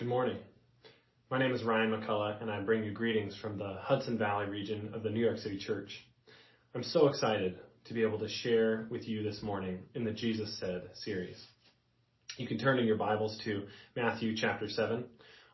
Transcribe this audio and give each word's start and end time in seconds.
Good 0.00 0.08
morning. 0.08 0.38
My 1.30 1.38
name 1.38 1.52
is 1.52 1.62
Ryan 1.62 1.90
McCullough, 1.90 2.40
and 2.40 2.50
I 2.50 2.62
bring 2.62 2.82
you 2.84 2.90
greetings 2.90 3.36
from 3.36 3.58
the 3.58 3.76
Hudson 3.82 4.16
Valley 4.16 4.46
region 4.46 4.92
of 4.94 5.02
the 5.02 5.10
New 5.10 5.20
York 5.20 5.36
City 5.36 5.58
Church. 5.58 5.90
I'm 6.74 6.82
so 6.82 7.08
excited 7.08 7.58
to 7.84 7.92
be 7.92 8.00
able 8.00 8.18
to 8.20 8.28
share 8.30 8.88
with 8.90 9.06
you 9.06 9.22
this 9.22 9.42
morning 9.42 9.80
in 9.94 10.04
the 10.04 10.12
Jesus 10.12 10.58
Said 10.58 10.88
series. 10.94 11.36
You 12.38 12.48
can 12.48 12.56
turn 12.56 12.78
in 12.78 12.86
your 12.86 12.96
Bibles 12.96 13.38
to 13.44 13.64
Matthew 13.94 14.34
chapter 14.34 14.70
7, 14.70 15.04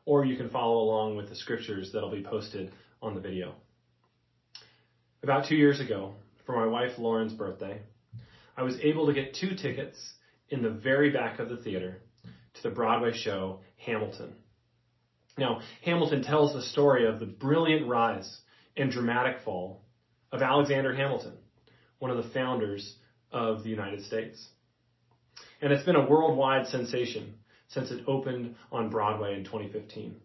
or 0.05 0.25
you 0.25 0.37
can 0.37 0.51
follow 0.51 0.79
along 0.79 1.17
with 1.17 1.29
the 1.29 1.35
scriptures 1.35 1.91
that'll 1.93 2.13
be 2.13 2.23
posted 2.23 2.71
on 3.03 3.17
the 3.17 3.21
video. 3.21 3.53
About 5.25 5.49
two 5.49 5.57
years 5.57 5.81
ago, 5.81 6.15
for 6.45 6.55
my 6.55 6.67
wife 6.67 6.93
Lauren's 6.99 7.35
birthday, 7.35 7.81
I 8.57 8.63
was 8.63 8.79
able 8.81 9.09
to 9.09 9.13
get 9.13 9.35
two 9.35 9.57
tickets 9.57 9.99
in 10.51 10.63
the 10.63 10.71
very 10.71 11.11
back 11.11 11.41
of 11.41 11.49
the 11.49 11.57
theater 11.57 12.01
to 12.55 12.63
the 12.63 12.71
Broadway 12.71 13.11
show 13.13 13.59
Hamilton. 13.77 14.35
Now, 15.39 15.61
Hamilton 15.85 16.23
tells 16.23 16.55
the 16.55 16.63
story 16.63 17.07
of 17.07 17.21
the 17.21 17.27
brilliant 17.27 17.87
rise 17.87 18.41
and 18.77 18.91
dramatic 18.91 19.39
fall 19.45 19.83
of 20.33 20.43
Alexander 20.43 20.95
Hamilton, 20.95 21.35
one 21.99 22.11
of 22.11 22.17
the 22.17 22.31
founders 22.31 22.95
of 23.33 23.63
the 23.63 23.69
United 23.69 24.05
States. 24.05 24.45
And 25.61 25.73
it's 25.73 25.85
been 25.85 25.97
a 25.97 26.09
worldwide 26.09 26.67
sensation 26.69 27.35
since 27.69 27.91
it 27.91 28.05
opened 28.07 28.55
on 28.71 28.91
Broadway 28.91 29.35
in 29.35 29.45
2015. 29.45 30.17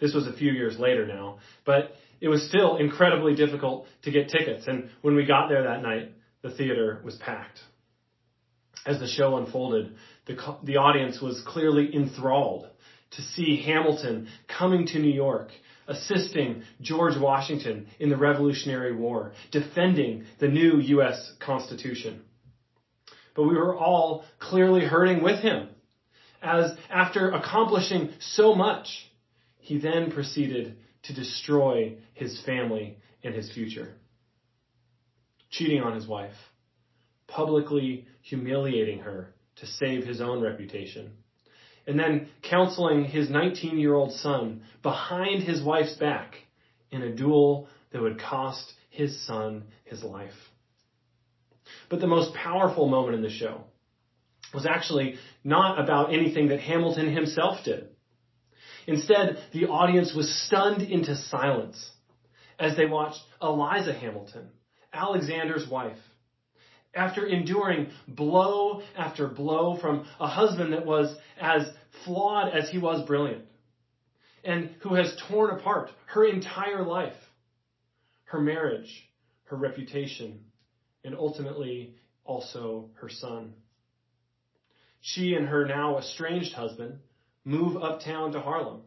This 0.00 0.14
was 0.14 0.26
a 0.26 0.32
few 0.32 0.52
years 0.52 0.78
later 0.78 1.06
now, 1.06 1.38
but 1.64 1.92
it 2.20 2.28
was 2.28 2.46
still 2.48 2.76
incredibly 2.76 3.34
difficult 3.34 3.86
to 4.02 4.10
get 4.10 4.28
tickets. 4.28 4.64
And 4.66 4.90
when 5.02 5.14
we 5.14 5.24
got 5.24 5.48
there 5.48 5.64
that 5.64 5.82
night, 5.82 6.12
the 6.42 6.50
theater 6.50 7.00
was 7.04 7.16
packed. 7.16 7.58
As 8.86 8.98
the 8.98 9.08
show 9.08 9.36
unfolded, 9.36 9.94
the, 10.30 10.56
the 10.62 10.76
audience 10.76 11.20
was 11.20 11.42
clearly 11.46 11.94
enthralled 11.94 12.68
to 13.12 13.22
see 13.22 13.62
Hamilton 13.64 14.28
coming 14.46 14.86
to 14.86 14.98
New 14.98 15.12
York, 15.12 15.48
assisting 15.88 16.62
George 16.80 17.18
Washington 17.18 17.88
in 17.98 18.08
the 18.08 18.16
Revolutionary 18.16 18.94
War, 18.94 19.32
defending 19.50 20.24
the 20.38 20.48
new 20.48 20.78
U.S. 20.78 21.32
Constitution. 21.44 22.22
But 23.34 23.44
we 23.44 23.56
were 23.56 23.76
all 23.76 24.24
clearly 24.38 24.84
hurting 24.84 25.22
with 25.22 25.40
him, 25.40 25.68
as 26.42 26.72
after 26.88 27.32
accomplishing 27.32 28.10
so 28.20 28.54
much, 28.54 28.86
he 29.58 29.78
then 29.78 30.10
proceeded 30.12 30.76
to 31.04 31.14
destroy 31.14 31.96
his 32.14 32.40
family 32.44 32.96
and 33.24 33.34
his 33.34 33.52
future. 33.52 33.94
Cheating 35.50 35.82
on 35.82 35.94
his 35.94 36.06
wife, 36.06 36.36
publicly 37.26 38.06
humiliating 38.22 39.00
her 39.00 39.34
to 39.60 39.66
save 39.66 40.04
his 40.04 40.20
own 40.20 40.42
reputation, 40.42 41.12
and 41.86 41.98
then 41.98 42.28
counseling 42.42 43.04
his 43.04 43.30
19 43.30 43.78
year 43.78 43.94
old 43.94 44.12
son 44.12 44.62
behind 44.82 45.42
his 45.42 45.62
wife's 45.62 45.94
back 45.94 46.34
in 46.90 47.02
a 47.02 47.14
duel 47.14 47.68
that 47.92 48.02
would 48.02 48.20
cost 48.20 48.72
his 48.90 49.26
son 49.26 49.64
his 49.84 50.02
life. 50.02 50.32
But 51.88 52.00
the 52.00 52.06
most 52.06 52.34
powerful 52.34 52.88
moment 52.88 53.16
in 53.16 53.22
the 53.22 53.30
show 53.30 53.64
was 54.52 54.66
actually 54.66 55.16
not 55.44 55.80
about 55.80 56.12
anything 56.12 56.48
that 56.48 56.60
Hamilton 56.60 57.14
himself 57.14 57.64
did. 57.64 57.88
Instead, 58.86 59.38
the 59.52 59.66
audience 59.66 60.14
was 60.14 60.46
stunned 60.46 60.82
into 60.82 61.14
silence 61.14 61.90
as 62.58 62.76
they 62.76 62.86
watched 62.86 63.20
Eliza 63.40 63.92
Hamilton, 63.92 64.48
Alexander's 64.92 65.68
wife, 65.68 65.98
after 66.94 67.26
enduring 67.26 67.88
blow 68.08 68.82
after 68.96 69.28
blow 69.28 69.78
from 69.80 70.04
a 70.18 70.26
husband 70.26 70.72
that 70.72 70.86
was 70.86 71.16
as 71.40 71.70
flawed 72.04 72.48
as 72.48 72.68
he 72.68 72.78
was 72.78 73.06
brilliant, 73.06 73.44
and 74.44 74.70
who 74.82 74.94
has 74.94 75.16
torn 75.28 75.50
apart 75.50 75.90
her 76.06 76.24
entire 76.24 76.84
life, 76.84 77.16
her 78.24 78.40
marriage, 78.40 79.08
her 79.44 79.56
reputation, 79.56 80.40
and 81.04 81.14
ultimately 81.14 81.94
also 82.24 82.88
her 83.00 83.08
son. 83.08 83.52
She 85.00 85.34
and 85.34 85.46
her 85.46 85.64
now 85.64 85.98
estranged 85.98 86.54
husband 86.54 86.98
move 87.44 87.76
uptown 87.82 88.32
to 88.32 88.40
Harlem, 88.40 88.82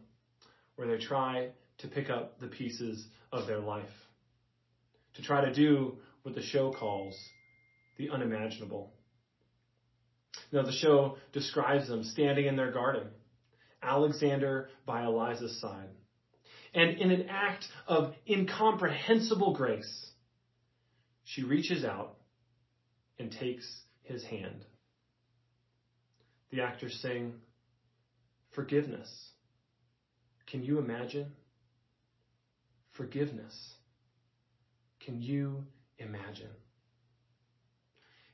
where 0.76 0.86
they 0.86 0.98
try 0.98 1.48
to 1.78 1.88
pick 1.88 2.08
up 2.08 2.38
the 2.40 2.48
pieces 2.48 3.06
of 3.32 3.46
their 3.46 3.58
life, 3.58 3.86
to 5.14 5.22
try 5.22 5.40
to 5.40 5.52
do 5.52 5.94
what 6.22 6.34
the 6.34 6.42
show 6.42 6.70
calls 6.70 7.14
the 7.96 8.10
unimaginable. 8.10 8.92
Now, 10.52 10.62
the 10.62 10.72
show 10.72 11.16
describes 11.32 11.88
them 11.88 12.04
standing 12.04 12.46
in 12.46 12.56
their 12.56 12.72
garden, 12.72 13.08
Alexander 13.82 14.68
by 14.86 15.04
Eliza's 15.04 15.60
side. 15.60 15.88
And 16.74 16.98
in 16.98 17.10
an 17.10 17.28
act 17.28 17.66
of 17.86 18.14
incomprehensible 18.28 19.54
grace, 19.54 20.10
she 21.24 21.44
reaches 21.44 21.84
out 21.84 22.16
and 23.18 23.30
takes 23.30 23.64
his 24.02 24.24
hand. 24.24 24.64
The 26.50 26.62
actors 26.62 26.98
sing, 27.00 27.34
Forgiveness. 28.54 29.10
Can 30.46 30.62
you 30.62 30.78
imagine? 30.78 31.32
Forgiveness. 32.96 33.74
Can 35.04 35.20
you 35.20 35.64
imagine? 35.98 36.50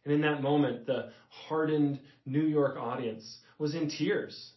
And 0.04 0.14
in 0.14 0.20
that 0.22 0.42
moment, 0.42 0.86
the 0.86 1.10
hardened 1.28 2.00
New 2.24 2.42
York 2.42 2.76
audience 2.78 3.38
was 3.58 3.74
in 3.74 3.90
tears, 3.90 4.52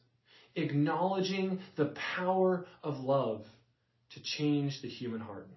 acknowledging 0.55 1.59
the 1.75 1.93
power 2.15 2.65
of 2.83 2.99
love 2.99 3.43
to 4.11 4.23
change 4.23 4.81
the 4.81 4.87
human 4.87 5.19
heart. 5.19 5.47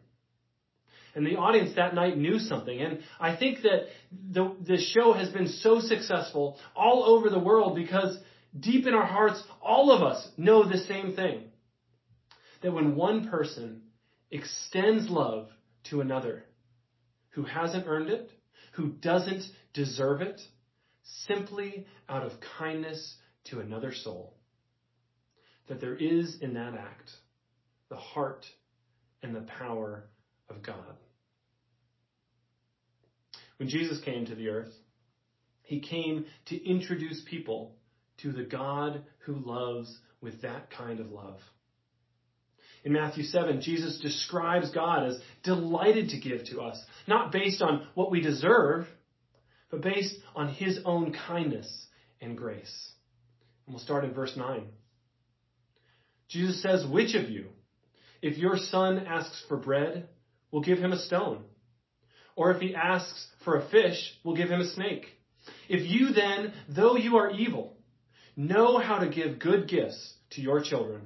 And 1.15 1.27
the 1.27 1.37
audience 1.37 1.75
that 1.77 1.95
night 1.95 2.19
knew 2.19 2.39
something. 2.39 2.79
And 2.79 3.01
I 3.19 3.37
think 3.37 3.63
that 3.63 3.87
the, 4.33 4.55
the 4.67 4.77
show 4.77 5.15
has 5.15 5.31
been 5.31 5.49
so 5.49 5.81
successful 5.81 6.59
all 6.75 7.05
over 7.05 7.31
the 7.31 7.39
world 7.39 7.75
because 7.75 8.19
deep 8.59 8.87
in 8.87 8.93
our 8.93 9.07
hearts, 9.07 9.43
all 9.63 9.93
of 9.93 10.03
us 10.03 10.29
know 10.37 10.69
the 10.69 10.79
same 10.79 11.17
thing. 11.17 11.45
That 12.63 12.73
when 12.73 12.97
one 12.97 13.31
person 13.31 13.83
extends 14.31 15.09
love 15.09 15.49
to 15.91 16.03
another 16.03 16.45
who 17.31 17.45
hasn't 17.45 17.87
earned 17.87 18.11
it, 18.11 18.31
who 18.73 18.89
doesn't 18.89 19.43
deserve 19.77 20.23
it 20.23 20.41
simply 21.29 21.87
out 22.09 22.25
of 22.25 22.33
kindness 22.59 23.17
to 23.45 23.61
another 23.61 23.93
soul. 23.95 24.35
That 25.69 25.81
there 25.81 25.95
is 25.95 26.39
in 26.41 26.55
that 26.55 26.75
act 26.75 27.11
the 27.89 27.97
heart 27.97 28.45
and 29.23 29.35
the 29.35 29.47
power 29.59 30.05
of 30.51 30.63
God. 30.63 30.97
When 33.59 33.69
Jesus 33.69 34.01
came 34.05 34.27
to 34.27 34.35
the 34.35 34.49
earth, 34.49 34.73
he 35.63 35.81
came 35.81 36.27
to 36.47 36.69
introduce 36.69 37.23
people 37.29 37.77
to 38.19 38.33
the 38.33 38.45
God 38.45 39.05
who 39.21 39.37
loves 39.37 39.97
with 40.21 40.43
that 40.43 40.71
kind 40.71 41.01
of 41.01 41.11
love. 41.11 41.39
In 42.85 42.93
Matthew 42.93 43.25
7, 43.25 43.61
Jesus 43.63 43.99
describes 44.01 44.71
God 44.71 45.07
as 45.09 45.19
delighted 45.43 46.11
to 46.11 46.21
give 46.21 46.45
to 46.47 46.61
us, 46.61 46.81
not 47.09 47.33
based 47.33 47.61
on 47.61 47.87
what 47.95 48.11
we 48.11 48.21
deserve, 48.21 48.87
but 49.71 49.83
based 49.83 50.17
on 50.35 50.49
his 50.49 50.81
own 50.85 51.15
kindness 51.27 51.87
and 52.21 52.37
grace. 52.37 52.93
And 53.67 53.75
we'll 53.75 53.85
start 53.85 54.05
in 54.05 54.15
verse 54.15 54.35
9. 54.37 54.67
Jesus 56.29 56.63
says, 56.63 56.87
Which 56.87 57.15
of 57.15 57.31
you, 57.31 57.47
if 58.23 58.39
your 58.39 58.57
son 58.57 58.99
asks 59.07 59.45
for 59.49 59.57
bread, 59.57 60.09
will 60.51 60.63
give 60.63 60.79
him 60.79 60.93
a 60.93 60.99
stone? 60.99 61.45
Or 62.35 62.51
if 62.53 62.61
he 62.61 62.75
asks 62.75 63.27
for 63.45 63.57
a 63.57 63.69
fish, 63.69 64.13
will 64.25 64.37
give 64.37 64.51
him 64.51 64.61
a 64.61 64.71
snake? 64.71 65.07
If 65.69 65.89
you 65.89 66.13
then, 66.13 66.53
though 66.69 66.97
you 66.97 67.17
are 67.17 67.31
evil, 67.31 67.77
know 68.37 68.79
how 68.79 68.99
to 68.99 69.09
give 69.09 69.39
good 69.39 69.69
gifts 69.69 70.15
to 70.31 70.41
your 70.41 70.61
children, 70.61 71.03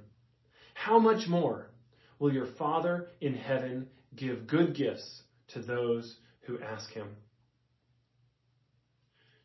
how 0.74 0.98
much 0.98 1.28
more 1.28 1.70
will 2.18 2.32
your 2.32 2.48
Father 2.58 3.08
in 3.20 3.34
heaven 3.34 3.88
give 4.16 4.46
good 4.46 4.74
gifts 4.74 5.22
to 5.48 5.60
those 5.60 6.16
who 6.42 6.60
ask 6.60 6.90
him. 6.90 7.08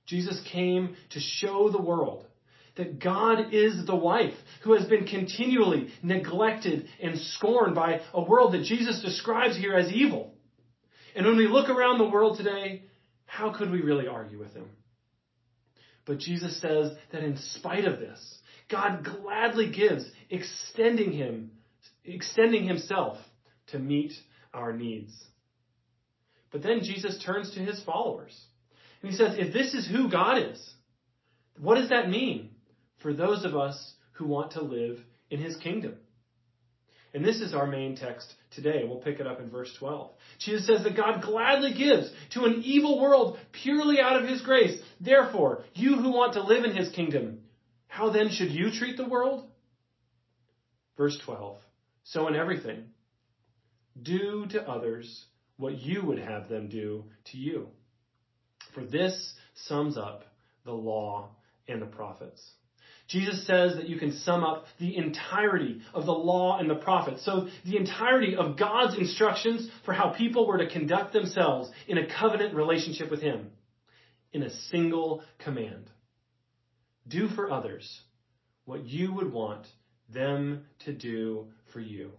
Jesus 0.06 0.42
came 0.52 0.96
to 1.12 1.20
show 1.20 1.70
the 1.70 1.82
world 1.82 2.26
that 2.76 3.00
God 3.00 3.54
is 3.54 3.86
the 3.86 3.96
wife 3.96 4.34
who 4.64 4.74
has 4.74 4.86
been 4.86 5.06
continually 5.06 5.90
neglected 6.04 6.88
and 7.02 7.18
scorned 7.18 7.74
by 7.74 8.02
a 8.14 8.22
world 8.22 8.54
that 8.54 8.64
Jesus 8.64 9.02
describes 9.02 9.56
here 9.58 9.74
as 9.74 9.92
evil. 9.92 10.34
And 11.16 11.26
when 11.26 11.38
we 11.38 11.48
look 11.48 11.70
around 11.70 11.98
the 11.98 12.10
world 12.10 12.38
today, 12.38 12.84
how 13.26 13.58
could 13.58 13.72
we 13.72 13.82
really 13.82 14.08
argue 14.08 14.38
with 14.38 14.54
him? 14.54 14.68
But 16.06 16.20
Jesus 16.20 16.60
says 16.62 16.92
that 17.12 17.24
in 17.24 17.38
spite 17.38 17.86
of 17.86 18.00
this, 18.00 18.40
God 18.70 19.06
gladly 19.06 19.72
gives, 19.72 20.06
extending 20.30 21.14
him 21.14 21.52
extending 22.06 22.68
himself 22.68 23.18
to 23.68 23.80
meet 23.80 24.14
our 24.54 24.74
needs. 24.74 25.12
But 26.52 26.64
then 26.64 26.82
Jesus 26.84 27.22
turns 27.26 27.54
to 27.56 27.60
his 27.60 27.82
followers 27.84 28.40
he 29.08 29.16
says, 29.16 29.36
if 29.38 29.54
this 29.54 29.74
is 29.74 29.88
who 29.88 30.10
God 30.10 30.38
is, 30.38 30.74
what 31.60 31.76
does 31.76 31.90
that 31.90 32.10
mean 32.10 32.52
for 33.02 33.14
those 33.14 33.46
of 33.46 33.56
us 33.56 33.94
who 34.14 34.26
want 34.26 34.54
to 34.54 34.62
live 34.62 35.00
in 35.30 35.40
his 35.40 35.56
kingdom. 35.58 35.96
And 37.14 37.24
this 37.24 37.40
is 37.40 37.54
our 37.54 37.68
main 37.68 37.96
text 37.96 38.34
today. 38.52 38.84
We'll 38.86 38.98
pick 38.98 39.20
it 39.20 39.28
up 39.28 39.40
in 39.40 39.50
verse 39.50 39.74
12. 39.80 40.12
Jesus 40.40 40.68
says 40.68 40.84
that 40.84 40.98
God 40.98 41.22
gladly 41.22 41.74
gives 41.74 42.12
to 42.34 42.44
an 42.44 42.62
evil 42.64 43.00
world 43.02 43.38
purely 43.52 44.00
out 44.02 44.22
of 44.22 44.28
his 44.28 44.42
grace. 44.42 44.78
Therefore, 45.00 45.64
you 45.74 45.96
who 45.96 46.12
want 46.12 46.34
to 46.34 46.44
live 46.44 46.66
in 46.66 46.76
his 46.76 46.90
kingdom, 46.90 47.40
how 47.88 48.12
then 48.12 48.30
should 48.32 48.52
you 48.52 48.70
treat 48.72 48.98
the 48.98 49.08
world? 49.08 49.50
Verse 50.98 51.18
12. 51.26 51.58
So 52.04 52.28
in 52.28 52.36
everything, 52.36 52.86
do 54.02 54.46
to 54.48 54.68
others 54.68 55.26
what 55.58 55.78
you 55.78 56.04
would 56.04 56.20
have 56.20 56.50
them 56.50 56.68
do 56.68 57.06
to 57.32 57.38
you. 57.38 57.70
For 58.76 58.84
this 58.84 59.34
sums 59.68 59.98
up 59.98 60.26
the 60.66 60.74
law 60.74 61.30
and 61.68 61.82
the 61.82 61.88
prophets. 61.88 62.44
Jesus 63.08 63.46
says 63.46 63.76
that 63.76 63.88
you 63.88 63.98
can 64.00 64.12
sum 64.12 64.44
up 64.44 64.66
the 64.80 64.98
entirety 64.98 65.82
of 65.94 66.06
the 66.06 66.12
law 66.12 66.58
and 66.60 66.70
the 66.70 66.76
prophets. 66.76 67.24
So 67.24 67.48
the 67.64 67.78
entirety 67.78 68.36
of 68.36 68.58
God's 68.58 68.98
instructions 68.98 69.70
for 69.86 69.94
how 69.94 70.10
people 70.10 70.48
were 70.48 70.58
to 70.58 70.70
conduct 70.70 71.14
themselves 71.14 71.70
in 71.88 71.98
a 71.98 72.08
covenant 72.08 72.56
relationship 72.56 73.10
with 73.10 73.22
Him 73.22 73.52
in 74.34 74.44
a 74.44 74.50
single 74.72 75.24
command. 75.40 75.90
Do 77.08 77.30
for 77.30 77.52
others 77.52 78.02
what 78.66 78.86
you 78.86 79.14
would 79.14 79.32
want 79.32 79.68
them 80.12 80.66
to 80.86 80.94
do 80.94 81.48
for 81.72 81.80
you. 81.80 82.12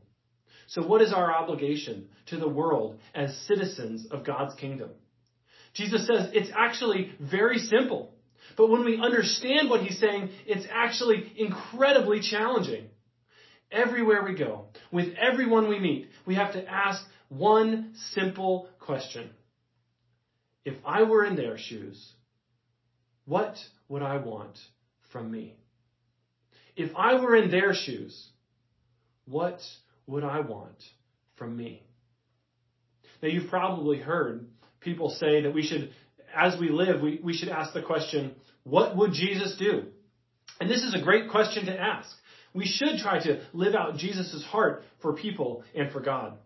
So 0.68 0.82
what 0.86 1.02
is 1.02 1.12
our 1.12 1.32
obligation 1.32 2.08
to 2.26 2.38
the 2.38 2.48
world 2.48 2.98
as 3.14 3.36
citizens 3.46 4.06
of 4.10 4.24
God's 4.24 4.54
kingdom? 4.54 4.90
Jesus 5.76 6.06
says 6.06 6.30
it's 6.32 6.50
actually 6.56 7.12
very 7.20 7.58
simple. 7.58 8.12
But 8.56 8.70
when 8.70 8.84
we 8.84 8.98
understand 8.98 9.68
what 9.68 9.82
he's 9.82 9.98
saying, 9.98 10.30
it's 10.46 10.66
actually 10.70 11.32
incredibly 11.36 12.20
challenging. 12.20 12.86
Everywhere 13.70 14.24
we 14.24 14.36
go, 14.36 14.66
with 14.92 15.14
everyone 15.20 15.68
we 15.68 15.78
meet, 15.78 16.08
we 16.24 16.36
have 16.36 16.52
to 16.52 16.66
ask 16.66 17.04
one 17.28 17.94
simple 18.14 18.68
question. 18.78 19.30
If 20.64 20.74
I 20.84 21.02
were 21.02 21.24
in 21.24 21.36
their 21.36 21.58
shoes, 21.58 22.12
what 23.26 23.56
would 23.88 24.02
I 24.02 24.16
want 24.16 24.56
from 25.12 25.30
me? 25.30 25.56
If 26.76 26.92
I 26.96 27.14
were 27.14 27.36
in 27.36 27.50
their 27.50 27.74
shoes, 27.74 28.28
what 29.26 29.60
would 30.06 30.24
I 30.24 30.40
want 30.40 30.80
from 31.36 31.56
me? 31.56 31.82
Now, 33.22 33.28
you've 33.28 33.50
probably 33.50 33.98
heard 33.98 34.46
people 34.86 35.10
say 35.10 35.42
that 35.42 35.52
we 35.52 35.62
should, 35.62 35.90
as 36.34 36.58
we 36.58 36.70
live, 36.70 37.02
we, 37.02 37.20
we 37.22 37.34
should 37.34 37.50
ask 37.50 37.74
the 37.74 37.82
question, 37.82 38.34
what 38.64 38.96
would 38.96 39.12
Jesus 39.12 39.56
do? 39.58 39.84
And 40.58 40.70
this 40.70 40.82
is 40.82 40.94
a 40.94 41.02
great 41.02 41.30
question 41.30 41.66
to 41.66 41.78
ask. 41.78 42.08
We 42.54 42.64
should 42.64 42.98
try 43.02 43.22
to 43.22 43.42
live 43.52 43.74
out 43.74 43.98
Jesus' 43.98 44.42
heart 44.44 44.84
for 45.02 45.12
people 45.12 45.62
and 45.74 45.92
for 45.92 46.00
God. 46.00 46.38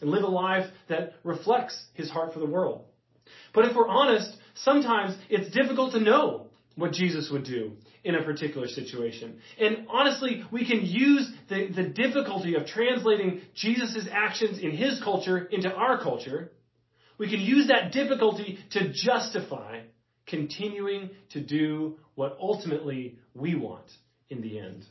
And 0.00 0.10
live 0.10 0.24
a 0.24 0.28
life 0.28 0.66
that 0.88 1.12
reflects 1.22 1.80
his 1.94 2.10
heart 2.10 2.34
for 2.34 2.40
the 2.40 2.46
world. 2.46 2.84
But 3.54 3.66
if 3.66 3.76
we're 3.76 3.88
honest, 3.88 4.36
sometimes 4.54 5.16
it's 5.30 5.54
difficult 5.54 5.92
to 5.92 6.00
know 6.00 6.48
what 6.74 6.92
Jesus 6.92 7.30
would 7.30 7.44
do 7.44 7.72
in 8.04 8.14
a 8.14 8.22
particular 8.22 8.68
situation. 8.68 9.40
And 9.58 9.86
honestly, 9.88 10.44
we 10.52 10.66
can 10.66 10.80
use 10.84 11.30
the, 11.48 11.68
the 11.74 11.88
difficulty 11.88 12.54
of 12.54 12.66
translating 12.66 13.40
Jesus' 13.54 14.06
actions 14.10 14.58
in 14.58 14.72
his 14.72 15.00
culture 15.02 15.38
into 15.38 15.72
our 15.72 16.02
culture. 16.02 16.52
We 17.18 17.30
can 17.30 17.40
use 17.40 17.68
that 17.68 17.92
difficulty 17.92 18.58
to 18.72 18.92
justify 18.92 19.80
continuing 20.26 21.10
to 21.30 21.40
do 21.40 21.98
what 22.14 22.36
ultimately 22.40 23.18
we 23.34 23.54
want 23.54 23.90
in 24.28 24.42
the 24.42 24.58
end. 24.58 24.84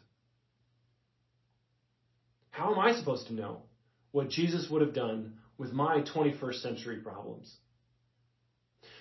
How 2.52 2.72
am 2.72 2.80
I 2.80 2.98
supposed 2.98 3.28
to 3.28 3.34
know 3.34 3.64
what 4.12 4.30
Jesus 4.30 4.70
would 4.70 4.82
have 4.82 4.94
done 4.94 5.34
with 5.58 5.74
my 5.74 6.04
21st 6.16 6.62
century 6.62 6.98
problems? 6.98 7.54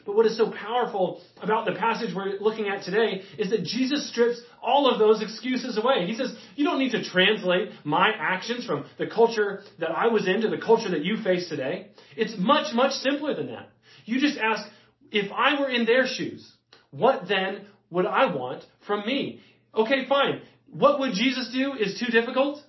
But 0.05 0.17
what 0.17 0.27
is 0.27 0.37
so 0.37 0.51
powerful 0.51 1.23
about 1.41 1.65
the 1.65 1.73
passage 1.73 2.15
we're 2.15 2.39
looking 2.39 2.69
at 2.69 2.83
today 2.83 3.23
is 3.39 3.51
that 3.51 3.65
Jesus 3.65 4.11
strips 4.11 4.41
all 4.63 4.91
of 4.91 4.99
those 4.99 5.23
excuses 5.23 5.79
away. 5.79 6.07
He 6.07 6.15
says, 6.15 6.35
you 6.57 6.65
don't 6.65 6.79
need 6.79 6.93
to 6.93 7.03
translate 7.03 7.71
my 7.85 8.11
actions 8.19 8.67
from 8.67 8.85
the 8.99 9.07
culture 9.07 9.63
that 9.79 9.91
I 9.91 10.09
was 10.09 10.29
in 10.29 10.43
to 10.43 10.49
the 10.49 10.59
culture 10.59 10.91
that 10.91 11.05
you 11.05 11.23
face 11.23 11.49
today. 11.49 11.89
It's 12.17 12.35
much, 12.39 12.75
much 12.75 12.93
simpler 12.93 13.35
than 13.35 13.47
that. 13.47 13.71
You 14.05 14.21
just 14.21 14.39
ask, 14.39 14.69
if 15.11 15.33
I 15.33 15.59
were 15.59 15.71
in 15.71 15.87
their 15.87 16.07
shoes, 16.07 16.53
what 16.91 17.27
then 17.27 17.67
would 17.91 18.07
I 18.07 18.35
want 18.35 18.65
from 18.87 19.07
me? 19.07 19.41
Okay, 19.75 20.07
fine. 20.09 20.43
What 20.71 21.01
would 21.01 21.15
Jesus 21.15 21.51
do 21.53 21.73
is 21.75 21.99
too 21.99 22.13
difficult? 22.13 22.61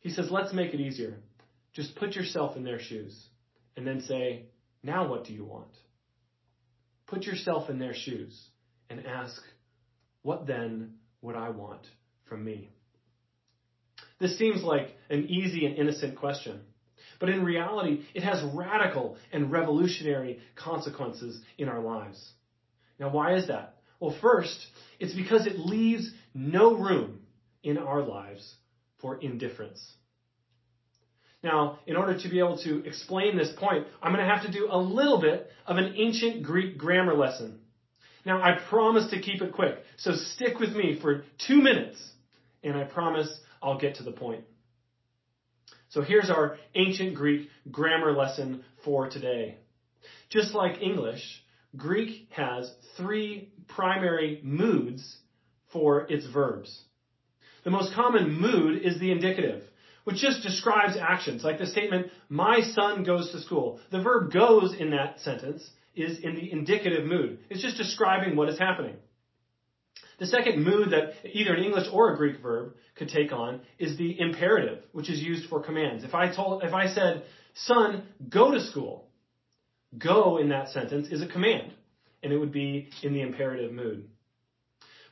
He 0.00 0.10
says, 0.10 0.28
let's 0.30 0.52
make 0.52 0.74
it 0.74 0.80
easier. 0.80 1.16
Just 1.72 1.96
put 1.96 2.14
yourself 2.14 2.56
in 2.56 2.64
their 2.64 2.78
shoes 2.78 3.18
and 3.76 3.86
then 3.86 4.00
say, 4.02 4.44
now 4.82 5.08
what 5.08 5.24
do 5.24 5.32
you 5.32 5.44
want? 5.44 5.68
Put 7.08 7.24
yourself 7.24 7.70
in 7.70 7.78
their 7.78 7.94
shoes 7.94 8.38
and 8.90 9.06
ask, 9.06 9.42
what 10.22 10.46
then 10.46 10.94
would 11.22 11.36
I 11.36 11.48
want 11.50 11.86
from 12.28 12.44
me? 12.44 12.70
This 14.20 14.38
seems 14.38 14.62
like 14.62 14.94
an 15.10 15.24
easy 15.24 15.64
and 15.66 15.76
innocent 15.76 16.16
question. 16.16 16.60
But 17.20 17.30
in 17.30 17.44
reality, 17.44 18.04
it 18.14 18.22
has 18.22 18.42
radical 18.54 19.16
and 19.32 19.50
revolutionary 19.50 20.38
consequences 20.54 21.40
in 21.56 21.68
our 21.68 21.80
lives. 21.80 22.32
Now, 22.98 23.10
why 23.10 23.36
is 23.36 23.48
that? 23.48 23.76
Well, 24.00 24.16
first, 24.20 24.58
it's 25.00 25.14
because 25.14 25.46
it 25.46 25.58
leaves 25.58 26.10
no 26.34 26.76
room 26.76 27.20
in 27.62 27.78
our 27.78 28.02
lives 28.02 28.54
for 29.00 29.20
indifference. 29.20 29.80
Now, 31.42 31.78
in 31.86 31.96
order 31.96 32.18
to 32.18 32.28
be 32.28 32.40
able 32.40 32.58
to 32.58 32.84
explain 32.84 33.36
this 33.36 33.52
point, 33.56 33.86
I'm 34.02 34.12
going 34.12 34.26
to 34.26 34.34
have 34.34 34.44
to 34.44 34.52
do 34.52 34.68
a 34.70 34.78
little 34.78 35.20
bit 35.20 35.48
of 35.66 35.76
an 35.76 35.94
ancient 35.96 36.42
Greek 36.42 36.76
grammar 36.76 37.14
lesson. 37.14 37.60
Now, 38.24 38.42
I 38.42 38.58
promise 38.68 39.10
to 39.10 39.20
keep 39.20 39.40
it 39.40 39.52
quick, 39.52 39.76
so 39.96 40.12
stick 40.12 40.58
with 40.58 40.70
me 40.70 40.98
for 41.00 41.22
two 41.46 41.62
minutes, 41.62 41.98
and 42.64 42.76
I 42.76 42.84
promise 42.84 43.32
I'll 43.62 43.78
get 43.78 43.96
to 43.96 44.02
the 44.02 44.12
point. 44.12 44.44
So 45.90 46.02
here's 46.02 46.28
our 46.28 46.58
ancient 46.74 47.14
Greek 47.14 47.48
grammar 47.70 48.12
lesson 48.12 48.64
for 48.84 49.08
today. 49.08 49.56
Just 50.28 50.54
like 50.54 50.82
English, 50.82 51.22
Greek 51.76 52.28
has 52.30 52.70
three 52.96 53.52
primary 53.68 54.40
moods 54.42 55.16
for 55.72 56.10
its 56.10 56.26
verbs. 56.26 56.82
The 57.64 57.70
most 57.70 57.94
common 57.94 58.32
mood 58.32 58.82
is 58.82 58.98
the 58.98 59.12
indicative, 59.12 59.62
which 60.08 60.22
just 60.22 60.42
describes 60.42 60.96
actions, 60.96 61.44
like 61.44 61.58
the 61.58 61.66
statement, 61.66 62.06
my 62.30 62.62
son 62.62 63.04
goes 63.04 63.30
to 63.30 63.40
school. 63.42 63.78
The 63.90 64.00
verb 64.00 64.32
goes 64.32 64.74
in 64.74 64.92
that 64.92 65.20
sentence 65.20 65.68
is 65.94 66.20
in 66.20 66.34
the 66.34 66.50
indicative 66.50 67.04
mood. 67.04 67.40
It's 67.50 67.60
just 67.60 67.76
describing 67.76 68.34
what 68.34 68.48
is 68.48 68.58
happening. 68.58 68.96
The 70.18 70.24
second 70.24 70.64
mood 70.64 70.92
that 70.92 71.10
either 71.30 71.52
an 71.52 71.62
English 71.62 71.88
or 71.92 72.14
a 72.14 72.16
Greek 72.16 72.40
verb 72.40 72.72
could 72.96 73.10
take 73.10 73.32
on 73.32 73.60
is 73.78 73.98
the 73.98 74.18
imperative, 74.18 74.82
which 74.92 75.10
is 75.10 75.20
used 75.20 75.50
for 75.50 75.62
commands. 75.62 76.04
If 76.04 76.14
I 76.14 76.34
told, 76.34 76.64
if 76.64 76.72
I 76.72 76.86
said, 76.86 77.24
son, 77.52 78.04
go 78.30 78.50
to 78.52 78.62
school, 78.62 79.10
go 79.98 80.38
in 80.38 80.48
that 80.48 80.70
sentence 80.70 81.08
is 81.08 81.20
a 81.20 81.28
command, 81.28 81.74
and 82.22 82.32
it 82.32 82.38
would 82.38 82.52
be 82.52 82.88
in 83.02 83.12
the 83.12 83.20
imperative 83.20 83.72
mood. 83.72 84.08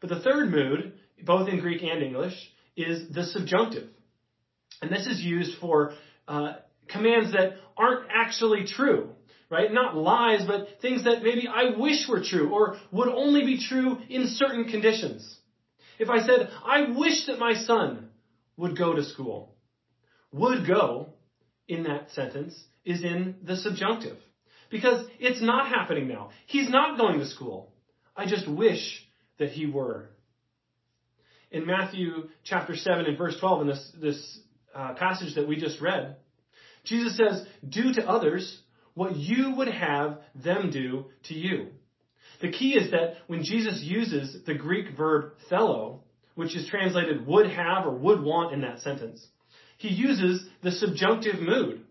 But 0.01 0.09
the 0.09 0.21
third 0.21 0.51
mood, 0.51 0.95
both 1.23 1.51
in 1.51 1.61
Greek 1.61 1.83
and 1.83 2.03
English, 2.03 2.33
is 2.79 3.13
the 3.13 3.25
subjunctive. 3.25 3.91
And 4.83 4.91
this 4.91 5.07
is 5.07 5.21
used 5.21 5.59
for 5.59 5.95
uh, 6.29 6.55
commands 6.89 7.33
that 7.33 7.55
aren't 7.77 8.09
actually 8.11 8.67
true 8.67 9.11
right? 9.51 9.73
Not 9.73 9.97
lies, 9.97 10.45
but 10.47 10.69
things 10.83 11.05
that 11.05 11.23
maybe 11.23 11.47
I 11.49 11.77
wish 11.79 12.09
were 12.09 12.23
true 12.23 12.51
or 12.51 12.77
would 12.91 13.09
only 13.09 13.45
be 13.45 13.65
true 13.65 13.99
in 14.09 14.27
certain 14.27 14.65
conditions. 14.65 15.39
If 15.99 16.09
I 16.11 16.27
said, 16.27 16.51
I 16.65 16.91
wish 16.97 17.27
that 17.27 17.39
my 17.39 17.55
son 17.55 18.11
would 18.57 18.77
go 18.77 18.95
to 18.95 19.05
school, 19.05 19.55
would 20.33 20.67
go 20.67 21.11
in 21.69 21.85
that 21.85 22.11
sentence 22.13 22.55
is 22.85 23.03
in 23.03 23.37
the 23.43 23.57
subjunctive 23.57 24.19
because 24.71 25.07
it's 25.19 25.43
not 25.43 25.69
happening 25.69 26.09
now. 26.09 26.31
He's 26.47 26.69
not 26.69 26.99
going 26.99 27.21
to 27.21 27.27
school. 27.27 27.73
I 28.17 28.27
just 28.27 28.49
wish 28.49 29.07
that 29.39 29.51
he 29.51 29.67
were. 29.67 30.11
In 31.51 31.67
Matthew 31.67 32.29
chapter 32.45 32.75
7 32.75 33.07
and 33.07 33.17
verse 33.17 33.39
12 33.39 33.63
in 33.63 33.67
this, 33.69 33.93
this 34.01 34.41
uh, 34.77 34.95
passage 34.95 35.35
that 35.35 35.49
we 35.49 35.57
just 35.57 35.81
read, 35.81 36.17
Jesus 36.85 37.17
says, 37.17 37.47
do 37.69 37.93
to 37.95 38.09
others 38.09 38.61
what 38.95 39.17
you 39.17 39.55
would 39.57 39.69
have 39.69 40.19
them 40.35 40.71
do 40.71 41.07
to 41.25 41.35
you. 41.35 41.69
The 42.41 42.51
key 42.51 42.75
is 42.75 42.91
that 42.91 43.15
when 43.27 43.43
Jesus 43.43 43.81
uses 43.83 44.45
the 44.45 44.55
Greek 44.55 44.97
verb 44.97 45.33
thelo, 45.51 46.01
which 46.35 46.55
is 46.55 46.69
translated 46.69 47.27
would 47.27 47.51
have 47.51 47.87
or 47.87 47.93
would 47.93 48.23
want 48.23 48.53
in 48.53 48.61
that 48.61 48.81
sentence, 48.81 49.27
he 49.79 49.89
uses 49.89 50.47
the 50.63 50.73
subjunctive 50.73 51.41
mood, 51.41 51.83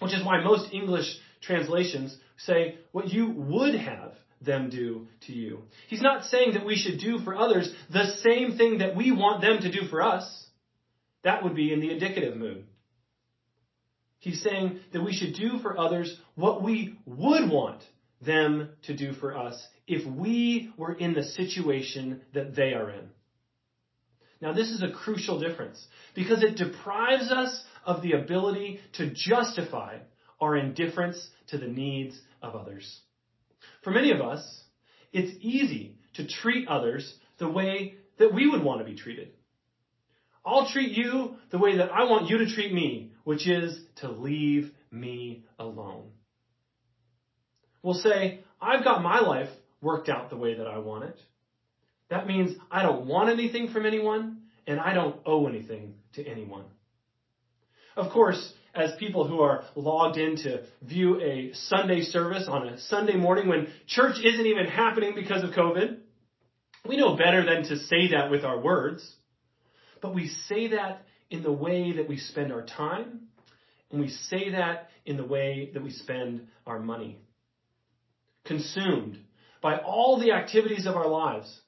which 0.00 0.14
is 0.14 0.24
why 0.24 0.42
most 0.42 0.72
English 0.72 1.06
translations 1.42 2.16
say 2.38 2.78
what 2.92 3.08
you 3.08 3.30
would 3.30 3.74
have 3.74 4.12
them 4.40 4.70
do 4.70 5.06
to 5.26 5.32
you. 5.32 5.60
He's 5.88 6.02
not 6.02 6.24
saying 6.24 6.54
that 6.54 6.64
we 6.64 6.76
should 6.76 6.98
do 6.98 7.18
for 7.20 7.36
others 7.36 7.70
the 7.90 8.16
same 8.22 8.56
thing 8.56 8.78
that 8.78 8.96
we 8.96 9.12
want 9.12 9.42
them 9.42 9.58
to 9.60 9.70
do 9.70 9.88
for 9.88 10.02
us. 10.02 10.46
That 11.22 11.42
would 11.42 11.54
be 11.54 11.72
in 11.72 11.80
the 11.80 11.90
indicative 11.90 12.36
mood. 12.36 12.64
He's 14.18 14.42
saying 14.42 14.80
that 14.92 15.02
we 15.02 15.14
should 15.14 15.34
do 15.34 15.58
for 15.60 15.78
others 15.78 16.14
what 16.34 16.62
we 16.62 16.98
would 17.06 17.50
want 17.50 17.82
them 18.24 18.68
to 18.82 18.96
do 18.96 19.14
for 19.14 19.36
us 19.36 19.60
if 19.86 20.06
we 20.06 20.72
were 20.76 20.92
in 20.92 21.14
the 21.14 21.24
situation 21.24 22.20
that 22.34 22.54
they 22.54 22.74
are 22.74 22.90
in. 22.90 23.08
Now, 24.42 24.52
this 24.52 24.68
is 24.68 24.82
a 24.82 24.92
crucial 24.92 25.38
difference 25.40 25.82
because 26.14 26.42
it 26.42 26.56
deprives 26.56 27.30
us 27.30 27.62
of 27.84 28.02
the 28.02 28.12
ability 28.12 28.80
to 28.94 29.10
justify 29.14 29.98
our 30.40 30.56
indifference 30.56 31.28
to 31.48 31.58
the 31.58 31.66
needs 31.66 32.18
of 32.42 32.54
others. 32.54 33.00
For 33.84 33.90
many 33.90 34.12
of 34.12 34.20
us, 34.20 34.42
it's 35.12 35.36
easy 35.40 35.96
to 36.14 36.26
treat 36.26 36.68
others 36.68 37.14
the 37.38 37.48
way 37.48 37.94
that 38.18 38.34
we 38.34 38.48
would 38.48 38.62
want 38.62 38.80
to 38.80 38.84
be 38.84 38.96
treated. 38.96 39.32
I'll 40.44 40.70
treat 40.70 40.92
you 40.92 41.36
the 41.50 41.58
way 41.58 41.76
that 41.76 41.90
I 41.90 42.04
want 42.04 42.30
you 42.30 42.38
to 42.38 42.50
treat 42.50 42.72
me, 42.72 43.12
which 43.24 43.46
is 43.46 43.78
to 43.96 44.10
leave 44.10 44.70
me 44.90 45.44
alone. 45.58 46.10
We'll 47.82 47.94
say, 47.94 48.40
I've 48.60 48.84
got 48.84 49.02
my 49.02 49.20
life 49.20 49.48
worked 49.80 50.08
out 50.08 50.30
the 50.30 50.36
way 50.36 50.54
that 50.54 50.66
I 50.66 50.78
want 50.78 51.04
it. 51.04 51.18
That 52.10 52.26
means 52.26 52.56
I 52.70 52.82
don't 52.82 53.06
want 53.06 53.30
anything 53.30 53.68
from 53.68 53.86
anyone 53.86 54.42
and 54.66 54.80
I 54.80 54.92
don't 54.92 55.16
owe 55.24 55.46
anything 55.46 55.94
to 56.14 56.26
anyone. 56.26 56.64
Of 57.96 58.12
course, 58.12 58.52
as 58.74 58.92
people 58.98 59.26
who 59.26 59.40
are 59.40 59.64
logged 59.74 60.16
in 60.16 60.36
to 60.36 60.64
view 60.82 61.20
a 61.20 61.52
Sunday 61.54 62.02
service 62.02 62.46
on 62.48 62.68
a 62.68 62.78
Sunday 62.78 63.16
morning 63.16 63.48
when 63.48 63.68
church 63.86 64.16
isn't 64.22 64.46
even 64.46 64.66
happening 64.66 65.14
because 65.14 65.42
of 65.42 65.50
COVID, 65.50 65.98
we 66.88 66.96
know 66.96 67.16
better 67.16 67.44
than 67.44 67.64
to 67.64 67.78
say 67.78 68.10
that 68.12 68.30
with 68.30 68.44
our 68.44 68.60
words. 68.60 69.16
But 70.00 70.14
we 70.14 70.28
say 70.28 70.68
that 70.68 71.02
in 71.30 71.42
the 71.42 71.52
way 71.52 71.92
that 71.96 72.08
we 72.08 72.18
spend 72.18 72.52
our 72.52 72.64
time, 72.64 73.28
and 73.90 74.00
we 74.00 74.08
say 74.08 74.50
that 74.50 74.88
in 75.04 75.16
the 75.16 75.24
way 75.24 75.70
that 75.74 75.82
we 75.82 75.90
spend 75.90 76.46
our 76.66 76.78
money. 76.78 77.18
Consumed 78.44 79.18
by 79.62 79.78
all 79.78 80.18
the 80.18 80.32
activities 80.32 80.86
of 80.86 80.96
our 80.96 81.08
lives. 81.08 81.60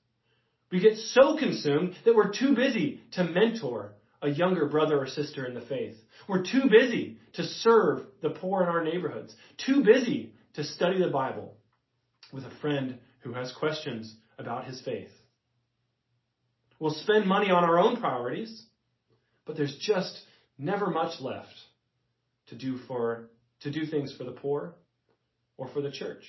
We 0.71 0.81
get 0.81 0.97
so 0.97 1.37
consumed 1.37 1.95
that 2.05 2.15
we're 2.15 2.33
too 2.33 2.55
busy 2.55 3.03
to 3.13 3.25
mentor 3.25 3.93
a 4.23 4.31
younger 4.31 4.67
brother 4.67 4.99
or 4.99 5.07
sister 5.07 5.45
in 5.45 5.55
the 5.55 5.61
faith. 5.61 5.97
We're 6.29 6.45
too 6.45 6.71
busy 6.71 7.19
to 7.35 7.43
serve 7.43 8.05
the 8.23 8.31
poor 8.31 8.63
in 8.63 8.69
our 8.69 8.83
neighborhoods, 8.83 9.35
too 9.67 9.85
busy 9.85 10.33
to 10.55 10.65
study 10.65 10.99
the 10.99 11.11
Bible 11.11 11.55
with 12.33 12.45
a 12.45 12.61
friend 12.61 12.99
who 13.21 13.35
has 13.35 13.53
questions 13.53 14.15
about 14.39 14.65
his 14.65 14.81
faith. 14.83 15.11
We'll 16.83 16.91
spend 16.91 17.27
money 17.27 17.49
on 17.49 17.63
our 17.63 17.79
own 17.79 18.01
priorities, 18.01 18.65
but 19.47 19.57
there's 19.57 19.79
just 19.81 20.21
never 20.59 20.91
much 20.91 21.21
left 21.21 21.55
to 22.49 22.57
do 22.59 22.77
for 22.89 23.29
to 23.61 23.71
do 23.71 23.87
things 23.87 24.13
for 24.19 24.25
the 24.25 24.33
poor 24.33 24.75
or 25.57 25.69
for 25.69 25.81
the 25.81 25.93
church. 25.93 26.25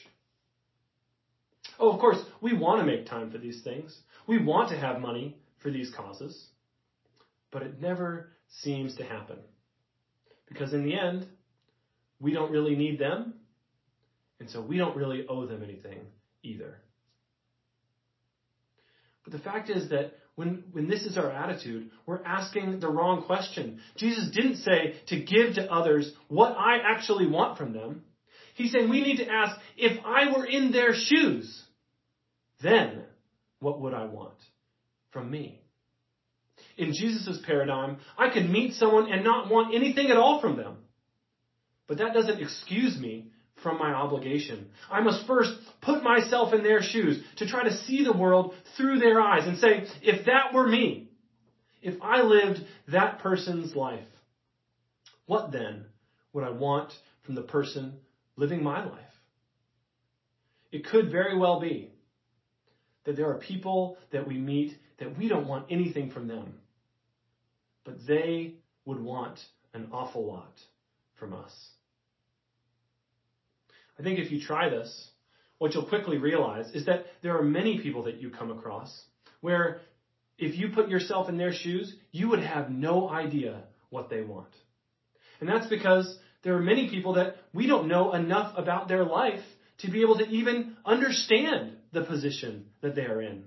Oh, 1.80 1.92
of 1.92 2.00
course, 2.00 2.24
we 2.40 2.56
want 2.56 2.82
to 2.82 2.86
make 2.86 3.08
time 3.08 3.32
for 3.32 3.40
these 3.40 3.64
things. 3.64 4.00
We 4.28 4.46
want 4.46 4.70
to 4.70 4.78
have 4.78 5.02
money 5.02 5.40
for 5.64 5.72
these 5.72 5.92
causes, 5.98 6.50
but 7.50 7.64
it 7.64 7.82
never 7.82 8.30
seems 8.62 8.94
to 8.98 9.04
happen. 9.04 9.40
Because 10.48 10.72
in 10.72 10.84
the 10.84 10.94
end, 10.94 11.26
we 12.20 12.32
don't 12.32 12.52
really 12.52 12.76
need 12.76 13.00
them, 13.00 13.34
and 14.40 14.48
so 14.52 14.62
we 14.62 14.78
don't 14.78 14.96
really 14.96 15.26
owe 15.28 15.48
them 15.48 15.64
anything 15.64 16.02
either. 16.44 16.76
But 19.24 19.34
the 19.34 19.40
fact 19.40 19.72
is 19.72 19.90
that 19.90 20.12
when, 20.36 20.63
when 20.72 20.88
this 20.88 21.04
is 21.04 21.18
our 21.18 21.32
attitude, 21.32 21.92
we're 22.06 22.24
asking 22.24 22.80
the 22.80 22.90
wrong 22.90 23.24
question. 23.24 23.80
Jesus 23.98 24.32
didn't 24.34 24.58
say 24.58 24.96
to 25.08 25.20
give 25.20 25.56
to 25.56 25.72
others 25.72 26.12
what 26.28 26.56
I 26.58 26.78
actually 26.78 27.28
want 27.28 27.58
from 27.58 27.74
them. 27.74 28.04
He's 28.56 28.72
saying 28.72 28.90
we 28.90 29.02
need 29.02 29.18
to 29.18 29.30
ask, 29.30 29.60
if 29.78 30.04
I 30.06 30.36
were 30.36 30.46
in 30.46 30.72
their 30.72 30.94
shoes, 30.94 31.63
then 32.62 33.04
what 33.60 33.80
would 33.82 33.94
I 33.94 34.06
want 34.06 34.38
from 35.12 35.30
me? 35.30 35.60
In 36.78 36.94
Jesus' 36.94 37.40
paradigm, 37.46 37.98
I 38.18 38.30
could 38.30 38.50
meet 38.50 38.74
someone 38.74 39.12
and 39.12 39.24
not 39.24 39.52
want 39.52 39.75
anything 39.75 40.10
at 40.10 40.18
all 40.18 40.42
from 40.42 40.58
them. 40.58 40.78
But 41.88 41.98
that 42.00 42.13
doesn't 42.13 42.42
excuse 42.42 42.98
me 43.00 43.28
from 43.63 43.77
my 43.77 43.93
obligation. 43.93 44.67
I 44.91 45.01
must 45.01 45.25
first 45.25 45.53
put 45.82 46.03
myself 46.03 46.53
in 46.53 46.63
their 46.63 46.82
shoes 46.82 47.20
to 47.38 47.48
try 47.48 47.63
to 47.63 47.72
see 47.72 48.03
the 48.03 48.13
world 48.13 48.53
through 48.77 49.00
their 49.00 49.20
eyes 49.20 49.46
and 49.48 49.58
say, 49.58 49.86
if 50.01 50.25
that 50.25 50.53
were 50.53 50.67
me, 50.67 51.10
if 51.82 51.96
I 52.01 52.22
lived 52.22 52.62
that 52.89 53.20
person's 53.20 53.75
life, 53.75 54.05
what 55.25 55.51
then 55.51 55.86
would 56.34 56.43
I 56.43 56.50
want 56.50 56.91
from 57.25 57.36
the 57.36 57.41
person 57.41 57.96
living 58.36 58.62
my 58.62 58.84
life? 58.84 59.00
It 60.72 60.86
could 60.86 61.12
very 61.12 61.36
well 61.36 61.60
be 61.60 61.89
that 63.05 63.15
there 63.15 63.29
are 63.29 63.36
people 63.36 63.98
that 64.12 64.25
we 64.25 64.38
meet 64.38 64.72
that 65.00 65.17
we 65.17 65.27
don't 65.27 65.48
want 65.48 65.65
anything 65.70 66.10
from 66.10 66.27
them, 66.27 66.53
but 67.84 67.96
they 68.08 68.53
would 68.86 69.00
want 69.00 69.39
an 69.74 69.88
awful 69.91 70.25
lot 70.25 70.53
from 71.20 71.34
us. 71.34 71.51
I 74.00 74.04
think 74.04 74.20
if 74.20 74.32
you 74.32 74.42
try 74.42 74.70
this, 74.70 75.10
what 75.58 75.74
you'll 75.74 75.88
quickly 75.88 76.18
realize 76.18 76.70
is 76.74 76.86
that 76.88 77.06
there 77.22 77.38
are 77.38 77.44
many 77.44 77.82
people 77.82 78.04
that 78.04 78.16
you 78.16 78.30
come 78.30 78.52
across 78.52 79.04
where 79.42 79.82
if 80.38 80.58
you 80.58 80.70
put 80.70 80.90
yourself 80.90 81.30
in 81.30 81.38
their 81.38 81.54
shoes, 81.54 81.96
you 82.12 82.30
would 82.30 82.44
have 82.44 82.70
no 82.70 83.10
idea 83.10 83.64
what 83.90 84.10
they 84.10 84.22
want. 84.22 84.54
And 85.40 85.48
that's 85.48 85.68
because 85.68 86.18
there 86.44 86.56
are 86.56 86.62
many 86.62 86.90
people 86.90 87.14
that 87.14 87.36
we 87.54 87.68
don't 87.68 87.88
know 87.88 88.14
enough 88.14 88.54
about 88.58 88.88
their 88.88 89.04
life 89.04 89.44
to 89.80 89.92
be 89.92 90.02
able 90.02 90.18
to 90.18 90.28
even 90.28 90.76
understand 90.86 91.78
the 91.92 92.04
position 92.04 92.66
that 92.82 92.96
they 92.96 93.06
are 93.06 93.22
in. 93.22 93.46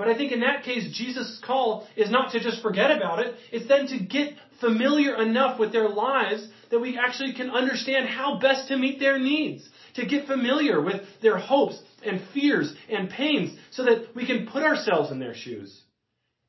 But 0.00 0.08
I 0.08 0.16
think 0.16 0.32
in 0.32 0.40
that 0.40 0.64
case, 0.64 0.96
Jesus' 0.96 1.38
call 1.44 1.86
is 1.94 2.10
not 2.10 2.32
to 2.32 2.40
just 2.40 2.62
forget 2.62 2.90
about 2.90 3.18
it. 3.18 3.34
It's 3.52 3.68
then 3.68 3.86
to 3.88 3.98
get 3.98 4.32
familiar 4.58 5.14
enough 5.20 5.60
with 5.60 5.72
their 5.72 5.90
lives 5.90 6.48
that 6.70 6.78
we 6.78 6.96
actually 6.96 7.34
can 7.34 7.50
understand 7.50 8.08
how 8.08 8.38
best 8.38 8.68
to 8.68 8.78
meet 8.78 8.98
their 8.98 9.18
needs. 9.18 9.68
To 9.96 10.06
get 10.06 10.26
familiar 10.26 10.80
with 10.80 11.02
their 11.20 11.36
hopes 11.36 11.78
and 12.02 12.22
fears 12.32 12.74
and 12.88 13.10
pains 13.10 13.54
so 13.72 13.84
that 13.84 14.16
we 14.16 14.26
can 14.26 14.46
put 14.46 14.62
ourselves 14.62 15.10
in 15.10 15.18
their 15.18 15.34
shoes 15.34 15.82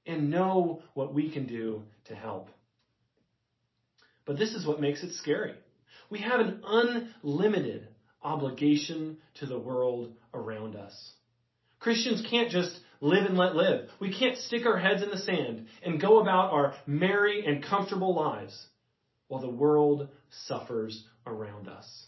and 0.05 0.31
know 0.31 0.81
what 0.93 1.13
we 1.13 1.29
can 1.29 1.45
do 1.45 1.83
to 2.05 2.15
help. 2.15 2.47
But 4.25 4.37
this 4.37 4.53
is 4.53 4.65
what 4.65 4.79
makes 4.79 5.03
it 5.03 5.11
scary. 5.15 5.55
We 6.09 6.19
have 6.19 6.39
an 6.39 6.61
unlimited 6.65 7.89
obligation 8.23 9.17
to 9.41 9.45
the 9.45 9.59
world 9.59 10.13
around 10.33 10.77
us. 10.77 10.95
Christians 11.81 12.25
can't 12.29 12.49
just 12.49 12.79
live 13.01 13.25
and 13.25 13.37
let 13.37 13.55
live. 13.55 13.89
We 13.99 14.17
can't 14.17 14.37
stick 14.37 14.65
our 14.65 14.77
heads 14.77 15.01
in 15.01 15.09
the 15.09 15.17
sand 15.17 15.67
and 15.83 15.99
go 15.99 16.19
about 16.19 16.53
our 16.53 16.73
merry 16.85 17.45
and 17.45 17.63
comfortable 17.63 18.15
lives 18.15 18.67
while 19.27 19.41
the 19.41 19.49
world 19.49 20.07
suffers 20.47 21.03
around 21.25 21.67
us. 21.67 22.05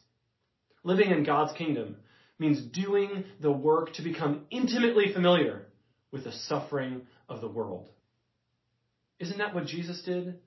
Living 0.84 1.12
in 1.12 1.24
God's 1.24 1.58
kingdom 1.58 1.98
means 2.38 2.62
doing 2.62 3.26
the 3.42 3.52
work 3.52 3.94
to 3.94 4.04
become 4.04 4.46
intimately 4.52 5.12
familiar 5.14 5.66
with 6.12 6.24
the 6.26 6.32
suffering 6.32 7.02
of 7.28 7.42
the 7.42 7.48
world. 7.48 7.90
Isn't 9.20 9.40
that 9.40 9.56
what 9.56 9.66
Jesus 9.66 10.04
did 10.04 10.40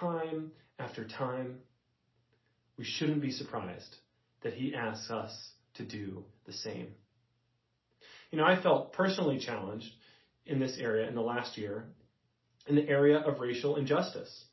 time 0.00 0.52
after 0.78 1.06
time? 1.06 1.58
We 2.78 2.84
shouldn't 2.84 3.20
be 3.20 3.32
surprised 3.32 3.96
that 4.42 4.54
he 4.54 4.74
asks 4.74 5.10
us 5.10 5.50
to 5.74 5.84
do 5.84 6.24
the 6.46 6.52
same. 6.52 6.94
You 8.32 8.38
know, 8.38 8.44
I 8.44 8.60
felt 8.60 8.94
personally 8.94 9.38
challenged 9.38 9.92
in 10.46 10.58
this 10.58 10.78
area 10.80 11.06
in 11.06 11.14
the 11.14 11.20
last 11.20 11.56
year 11.56 11.84
in 12.66 12.76
the 12.76 12.88
area 12.88 13.18
of 13.18 13.40
racial 13.40 13.76
injustice. 13.76 14.44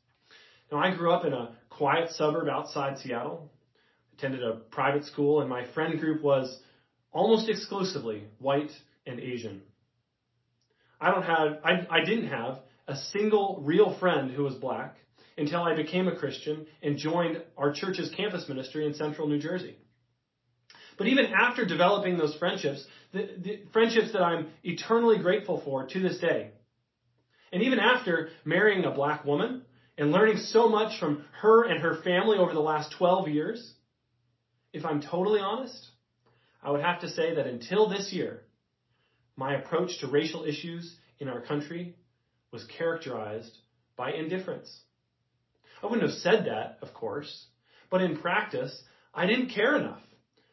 Now, 0.70 0.78
I 0.78 0.94
grew 0.94 1.12
up 1.12 1.24
in 1.24 1.32
a 1.32 1.56
quiet 1.68 2.10
suburb 2.10 2.48
outside 2.48 2.98
Seattle, 2.98 3.50
attended 4.16 4.42
a 4.42 4.60
private 4.70 5.04
school, 5.04 5.40
and 5.40 5.48
my 5.48 5.64
friend 5.72 5.98
group 5.98 6.22
was 6.22 6.60
almost 7.12 7.48
exclusively 7.48 8.24
white 8.38 8.70
and 9.06 9.18
Asian. 9.18 9.62
I 11.00 11.10
don't 11.10 11.22
have, 11.22 11.58
I, 11.64 11.86
I 11.90 12.04
didn't 12.04 12.28
have 12.28 12.58
a 12.86 12.96
single 12.96 13.62
real 13.64 13.98
friend 13.98 14.30
who 14.30 14.42
was 14.42 14.54
black 14.54 14.96
until 15.38 15.62
I 15.62 15.74
became 15.74 16.06
a 16.06 16.16
Christian 16.16 16.66
and 16.82 16.98
joined 16.98 17.42
our 17.56 17.72
church's 17.72 18.12
campus 18.14 18.48
ministry 18.48 18.86
in 18.86 18.94
central 18.94 19.26
New 19.26 19.40
Jersey. 19.40 19.76
But 21.00 21.08
even 21.08 21.32
after 21.32 21.64
developing 21.64 22.18
those 22.18 22.34
friendships, 22.34 22.84
the, 23.14 23.30
the 23.38 23.60
friendships 23.72 24.12
that 24.12 24.20
I'm 24.20 24.48
eternally 24.62 25.16
grateful 25.16 25.62
for 25.64 25.86
to 25.86 25.98
this 25.98 26.18
day, 26.18 26.50
and 27.50 27.62
even 27.62 27.80
after 27.80 28.28
marrying 28.44 28.84
a 28.84 28.90
black 28.90 29.24
woman 29.24 29.62
and 29.96 30.12
learning 30.12 30.36
so 30.36 30.68
much 30.68 31.00
from 31.00 31.24
her 31.40 31.64
and 31.64 31.80
her 31.80 32.02
family 32.04 32.36
over 32.36 32.52
the 32.52 32.60
last 32.60 32.94
12 32.98 33.28
years, 33.30 33.72
if 34.74 34.84
I'm 34.84 35.00
totally 35.00 35.40
honest, 35.40 35.88
I 36.62 36.70
would 36.70 36.82
have 36.82 37.00
to 37.00 37.08
say 37.08 37.34
that 37.34 37.46
until 37.46 37.88
this 37.88 38.12
year, 38.12 38.42
my 39.36 39.54
approach 39.54 40.00
to 40.00 40.06
racial 40.06 40.44
issues 40.44 40.94
in 41.18 41.28
our 41.28 41.40
country 41.40 41.94
was 42.52 42.62
characterized 42.76 43.56
by 43.96 44.12
indifference. 44.12 44.70
I 45.82 45.86
wouldn't 45.86 46.02
have 46.02 46.18
said 46.18 46.44
that, 46.44 46.76
of 46.82 46.92
course, 46.92 47.46
but 47.90 48.02
in 48.02 48.18
practice, 48.18 48.82
I 49.14 49.24
didn't 49.24 49.54
care 49.54 49.76
enough 49.76 50.02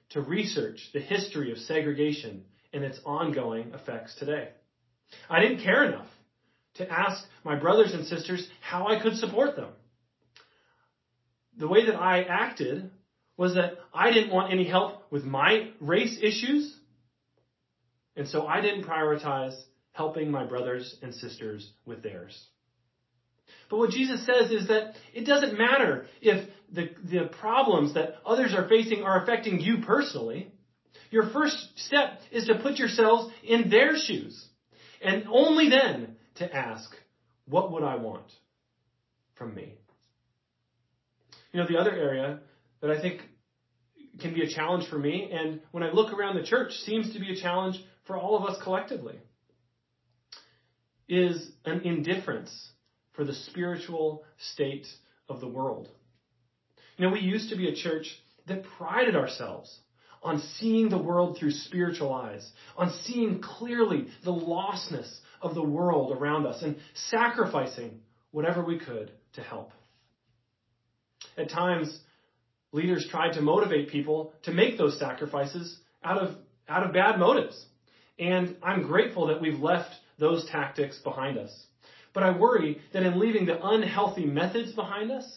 to 0.10 0.22
research 0.22 0.90
the 0.94 1.00
history 1.00 1.52
of 1.52 1.58
segregation 1.58 2.44
and 2.74 2.84
its 2.84 3.00
ongoing 3.06 3.74
effects 3.74 4.16
today. 4.16 4.50
I 5.30 5.40
didn't 5.40 5.64
care 5.64 5.84
enough 5.84 6.08
to 6.76 6.92
ask 6.92 7.24
my 7.44 7.56
brothers 7.56 7.94
and 7.94 8.06
sisters 8.06 8.48
how 8.62 8.88
I 8.88 9.02
could 9.02 9.16
support 9.16 9.56
them. 9.56 9.72
The 11.58 11.68
way 11.68 11.86
that 11.86 11.96
I 11.96 12.24
acted 12.24 12.92
was 13.36 13.56
that 13.56 13.74
I 13.94 14.12
didn't 14.12 14.32
want 14.32 14.52
any 14.52 14.68
help 14.68 15.12
with 15.12 15.24
my 15.24 15.72
race 15.80 16.20
issues, 16.22 16.76
and 18.16 18.28
so 18.28 18.46
I 18.46 18.62
didn't 18.62 18.84
prioritize 18.84 19.60
helping 19.92 20.30
my 20.30 20.46
brothers 20.46 20.98
and 21.02 21.14
sisters 21.14 21.72
with 21.86 22.04
theirs. 22.04 22.48
But 23.70 23.78
what 23.78 23.92
Jesus 23.92 24.26
says 24.26 24.52
is 24.52 24.68
that 24.68 24.94
it 25.14 25.26
doesn't 25.26 25.58
matter 25.58 26.08
if 26.22 26.50
the, 26.72 26.90
the 27.04 27.30
problems 27.40 27.94
that 27.94 28.16
others 28.26 28.54
are 28.54 28.68
facing 28.68 29.04
are 29.04 29.22
affecting 29.22 29.60
you 29.60 29.80
personally. 29.86 30.52
Your 31.12 31.30
first 31.30 31.56
step 31.76 32.20
is 32.32 32.46
to 32.48 32.60
put 32.60 32.78
yourselves 32.78 33.34
in 33.44 33.70
their 33.70 33.98
shoes. 33.98 34.46
And 35.02 35.26
only 35.30 35.70
then 35.70 36.16
to 36.36 36.54
ask, 36.54 36.90
what 37.48 37.72
would 37.72 37.84
I 37.84 37.96
want 37.96 38.26
from 39.36 39.54
me? 39.56 39.76
You 41.52 41.62
know, 41.62 41.68
the 41.68 41.78
other 41.78 41.92
area 41.92 42.40
that 42.82 42.92
I 42.92 43.02
think 43.02 43.22
can 44.20 44.34
be 44.34 44.42
a 44.42 44.50
challenge 44.50 44.90
for 44.90 44.98
me, 44.98 45.30
and 45.32 45.62
when 45.72 45.84
I 45.84 45.92
look 45.92 46.12
around 46.12 46.36
the 46.36 46.44
church, 46.44 46.72
seems 46.86 47.14
to 47.14 47.20
be 47.20 47.32
a 47.32 47.42
challenge 47.42 47.78
for 48.06 48.18
all 48.18 48.36
of 48.36 48.50
us 48.50 48.62
collectively, 48.64 49.20
is 51.08 51.52
an 51.66 51.82
indifference 51.82 52.52
for 53.18 53.26
the 53.26 53.34
spiritual 53.34 54.24
state 54.54 54.88
of 55.28 55.42
the 55.42 55.48
world. 55.48 55.90
You 56.96 57.06
know, 57.06 57.12
we 57.12 57.20
used 57.20 57.50
to 57.50 57.58
be 57.58 57.68
a 57.68 57.76
church 57.76 58.08
that 58.48 58.64
prided 58.78 59.16
ourselves 59.16 59.76
on 60.24 60.40
seeing 60.58 60.90
the 60.90 61.02
world 61.02 61.38
through 61.38 61.52
spiritual 61.52 62.14
eyes, 62.14 62.50
on 62.78 62.92
seeing 63.04 63.42
clearly 63.42 64.08
the 64.24 64.32
lostness 64.32 65.12
of 65.42 65.54
the 65.54 65.64
world 65.64 66.16
around 66.16 66.46
us 66.46 66.62
and 66.62 66.78
sacrificing 67.10 68.00
whatever 68.32 68.64
we 68.64 68.80
could 68.80 69.12
to 69.34 69.42
help. 69.42 69.72
At 71.38 71.50
times, 71.50 72.00
leaders 72.72 73.08
tried 73.10 73.34
to 73.34 73.42
motivate 73.42 73.90
people 73.90 74.34
to 74.44 74.52
make 74.52 74.78
those 74.78 75.00
sacrifices 75.00 75.78
out 76.04 76.18
of, 76.20 76.36
out 76.68 76.84
of 76.84 76.94
bad 76.94 77.20
motives. 77.20 77.66
And 78.20 78.56
I'm 78.64 78.84
grateful 78.84 79.28
that 79.28 79.42
we've 79.42 79.60
left 79.60 79.92
those 80.20 80.48
tactics 80.50 81.00
behind 81.04 81.38
us. 81.38 81.67
But 82.18 82.24
I 82.24 82.36
worry 82.36 82.82
that 82.94 83.04
in 83.04 83.20
leaving 83.20 83.46
the 83.46 83.64
unhealthy 83.64 84.26
methods 84.26 84.74
behind 84.74 85.12
us, 85.12 85.32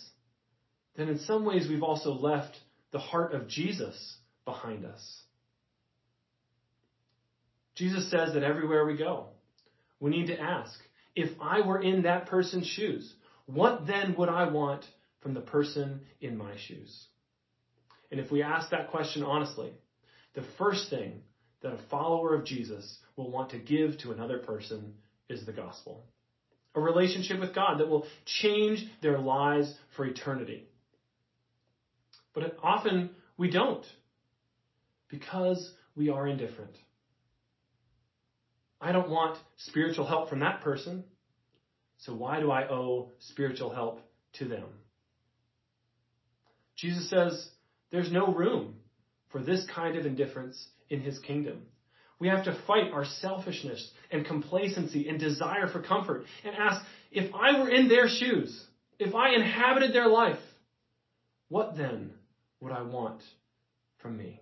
then 0.97 1.11
in 1.11 1.19
some 1.19 1.45
ways 1.45 1.69
we've 1.69 1.83
also 1.83 2.15
left 2.15 2.57
the 2.91 2.99
heart 2.99 3.35
of 3.35 3.49
Jesus 3.49 4.17
behind 4.47 4.87
us. 4.87 5.23
Jesus 7.75 8.11
says 8.11 8.33
that 8.33 8.45
everywhere 8.45 8.87
we 8.87 8.97
go, 8.97 9.27
we 10.01 10.11
need 10.11 10.29
to 10.29 10.41
ask, 10.41 10.73
if 11.15 11.29
I 11.39 11.61
were 11.61 11.83
in 11.83 12.05
that 12.05 12.29
person's 12.29 12.67
shoes, 12.67 13.13
what 13.45 13.87
then 13.87 14.15
would 14.17 14.31
I 14.31 14.49
want 14.49 14.87
from 15.21 15.35
the 15.35 15.43
person 15.43 16.01
in 16.23 16.35
my 16.39 16.57
shoes? 16.67 17.09
And 18.11 18.19
if 18.19 18.31
we 18.31 18.43
ask 18.43 18.71
that 18.71 18.91
question 18.91 19.23
honestly, 19.23 19.71
the 20.33 20.47
first 20.57 20.89
thing 20.89 21.21
that 21.61 21.75
a 21.75 21.89
follower 21.91 22.35
of 22.35 22.47
Jesus 22.47 23.01
will 23.17 23.31
want 23.31 23.51
to 23.51 23.59
give 23.59 23.99
to 23.99 24.13
another 24.13 24.39
person 24.39 24.95
is 25.29 25.45
the 25.45 25.53
gospel. 25.53 26.07
A 26.75 26.81
relationship 26.81 27.41
with 27.41 27.55
God 27.55 27.79
that 27.81 27.89
will 27.89 28.07
change 28.25 28.85
their 29.03 29.19
lives 29.19 29.73
for 29.97 30.05
eternity. 30.05 30.69
But 32.35 32.57
often 32.63 33.11
we 33.37 33.51
don't 33.51 33.85
because 35.09 35.73
we 35.97 36.11
are 36.11 36.29
indifferent. 36.29 36.77
I 38.81 38.93
don't 38.93 39.11
want 39.11 39.37
spiritual 39.59 40.07
help 40.07 40.31
from 40.31 40.41
that 40.41 40.63
person. 40.63 41.05
So 41.99 42.15
why 42.15 42.41
do 42.41 42.51
I 42.51 42.69
owe 42.69 43.11
spiritual 43.19 43.75
help 43.75 44.01
to 44.35 44.47
them? 44.47 44.69
Jesus 46.77 47.11
says 47.11 47.49
there's 47.91 48.11
no 48.11 48.33
room 48.33 48.77
for 49.31 49.43
this 49.43 49.67
kind 49.75 49.99
of 49.99 50.07
indifference 50.07 50.69
in 50.89 51.01
his 51.01 51.19
kingdom. 51.19 51.63
We 52.21 52.29
have 52.29 52.45
to 52.45 52.63
fight 52.67 52.93
our 52.93 53.07
selfishness 53.07 53.91
and 54.11 54.27
complacency 54.27 55.09
and 55.09 55.19
desire 55.19 55.69
for 55.69 55.83
comfort 55.83 56.25
and 56.45 56.55
ask, 56.55 56.85
if 57.11 57.35
I 57.35 57.59
were 57.59 57.71
in 57.71 57.89
their 57.89 58.09
shoes, 58.09 58.65
if 58.99 59.15
I 59.15 59.31
inhabited 59.35 59.95
their 59.95 60.07
life, 60.07 60.39
what 61.49 61.77
then 61.77 62.13
would 62.61 62.73
I 62.73 62.83
want 62.83 63.23
from 64.03 64.19
me? 64.19 64.41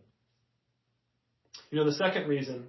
You 1.71 1.79
know, 1.79 1.85
the 1.85 1.93
second 1.93 2.29
reason 2.29 2.67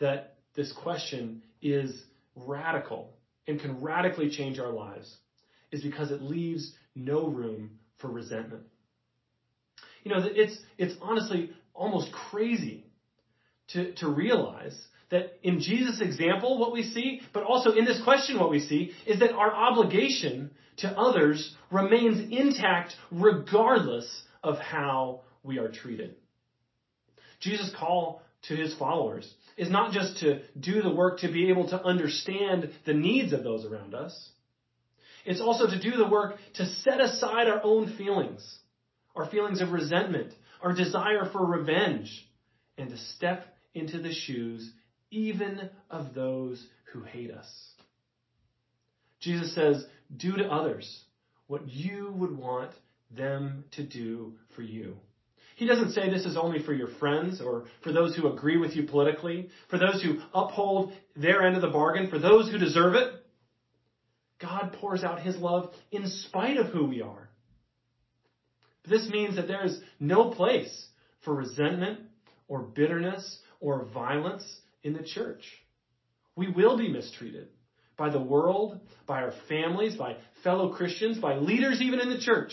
that 0.00 0.34
this 0.56 0.72
question 0.72 1.42
is 1.62 2.02
radical 2.34 3.12
and 3.46 3.60
can 3.60 3.80
radically 3.80 4.28
change 4.28 4.58
our 4.58 4.72
lives 4.72 5.16
is 5.70 5.82
because 5.82 6.10
it 6.10 6.20
leaves 6.20 6.72
no 6.96 7.28
room 7.28 7.78
for 8.00 8.08
resentment. 8.08 8.64
You 10.02 10.12
know, 10.12 10.20
it's, 10.24 10.58
it's 10.78 10.94
honestly 11.00 11.52
almost 11.74 12.10
crazy 12.12 12.87
to, 13.72 13.92
to 13.94 14.08
realize 14.08 14.78
that 15.10 15.38
in 15.42 15.60
Jesus' 15.60 16.00
example, 16.00 16.58
what 16.58 16.72
we 16.72 16.82
see, 16.82 17.20
but 17.32 17.42
also 17.42 17.72
in 17.72 17.84
this 17.84 18.02
question, 18.02 18.38
what 18.38 18.50
we 18.50 18.60
see, 18.60 18.92
is 19.06 19.20
that 19.20 19.32
our 19.32 19.54
obligation 19.54 20.50
to 20.78 20.88
others 20.88 21.54
remains 21.70 22.30
intact 22.30 22.94
regardless 23.10 24.22
of 24.42 24.58
how 24.58 25.22
we 25.42 25.58
are 25.58 25.68
treated. 25.68 26.14
Jesus' 27.40 27.72
call 27.78 28.22
to 28.42 28.56
his 28.56 28.74
followers 28.78 29.32
is 29.56 29.70
not 29.70 29.92
just 29.92 30.18
to 30.18 30.40
do 30.58 30.82
the 30.82 30.94
work 30.94 31.20
to 31.20 31.32
be 31.32 31.50
able 31.50 31.68
to 31.68 31.82
understand 31.82 32.70
the 32.86 32.94
needs 32.94 33.32
of 33.32 33.42
those 33.42 33.64
around 33.64 33.94
us. 33.94 34.30
It's 35.24 35.40
also 35.40 35.66
to 35.66 35.80
do 35.80 35.96
the 35.96 36.08
work 36.08 36.36
to 36.54 36.66
set 36.66 37.00
aside 37.00 37.48
our 37.48 37.60
own 37.62 37.96
feelings, 37.96 38.58
our 39.16 39.28
feelings 39.28 39.60
of 39.60 39.72
resentment, 39.72 40.32
our 40.62 40.72
desire 40.74 41.28
for 41.32 41.44
revenge, 41.44 42.26
and 42.76 42.90
to 42.90 42.96
step 42.96 43.46
into 43.78 43.98
the 44.00 44.12
shoes 44.12 44.70
even 45.10 45.70
of 45.90 46.14
those 46.14 46.66
who 46.92 47.02
hate 47.02 47.30
us. 47.30 47.72
Jesus 49.20 49.54
says, 49.54 49.84
do 50.14 50.36
to 50.36 50.44
others 50.44 51.04
what 51.46 51.68
you 51.68 52.12
would 52.12 52.36
want 52.36 52.72
them 53.10 53.64
to 53.72 53.84
do 53.84 54.34
for 54.54 54.62
you. 54.62 54.96
He 55.56 55.66
doesn't 55.66 55.90
say 55.90 56.08
this 56.08 56.24
is 56.24 56.36
only 56.36 56.62
for 56.62 56.72
your 56.72 56.88
friends 57.00 57.40
or 57.40 57.66
for 57.82 57.90
those 57.90 58.14
who 58.14 58.28
agree 58.28 58.58
with 58.58 58.76
you 58.76 58.84
politically, 58.84 59.48
for 59.68 59.78
those 59.78 60.02
who 60.02 60.20
uphold 60.32 60.92
their 61.16 61.44
end 61.44 61.56
of 61.56 61.62
the 61.62 61.68
bargain, 61.70 62.08
for 62.08 62.18
those 62.18 62.50
who 62.50 62.58
deserve 62.58 62.94
it. 62.94 63.12
God 64.40 64.76
pours 64.80 65.02
out 65.02 65.20
his 65.20 65.36
love 65.38 65.72
in 65.90 66.06
spite 66.06 66.58
of 66.58 66.66
who 66.66 66.86
we 66.86 67.02
are. 67.02 67.28
This 68.88 69.08
means 69.10 69.34
that 69.34 69.48
there 69.48 69.64
is 69.64 69.80
no 69.98 70.30
place 70.30 70.86
for 71.24 71.34
resentment 71.34 72.00
or 72.46 72.60
bitterness 72.60 73.40
or 73.60 73.86
violence 73.92 74.44
in 74.82 74.92
the 74.92 75.02
church. 75.02 75.42
We 76.36 76.50
will 76.50 76.78
be 76.78 76.92
mistreated 76.92 77.48
by 77.96 78.10
the 78.10 78.22
world, 78.22 78.80
by 79.06 79.22
our 79.22 79.32
families, 79.48 79.96
by 79.96 80.16
fellow 80.44 80.72
Christians, 80.72 81.18
by 81.18 81.34
leaders 81.34 81.80
even 81.80 82.00
in 82.00 82.10
the 82.10 82.20
church, 82.20 82.52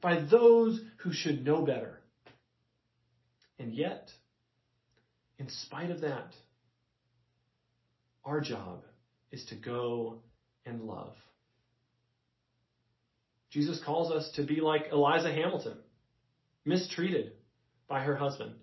by 0.00 0.20
those 0.30 0.80
who 0.98 1.12
should 1.12 1.44
know 1.44 1.64
better. 1.64 1.98
And 3.58 3.74
yet, 3.74 4.10
in 5.38 5.48
spite 5.48 5.90
of 5.90 6.02
that, 6.02 6.32
our 8.24 8.40
job 8.40 8.82
is 9.32 9.44
to 9.46 9.56
go 9.56 10.20
and 10.64 10.82
love. 10.82 11.14
Jesus 13.50 13.80
calls 13.84 14.10
us 14.10 14.30
to 14.36 14.42
be 14.42 14.60
like 14.60 14.92
Eliza 14.92 15.32
Hamilton, 15.32 15.78
mistreated 16.64 17.32
by 17.88 18.00
her 18.02 18.16
husband, 18.16 18.54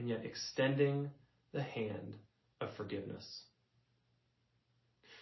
and 0.00 0.08
yet 0.08 0.24
extending 0.24 1.10
the 1.52 1.62
hand 1.62 2.16
of 2.62 2.70
forgiveness. 2.76 3.42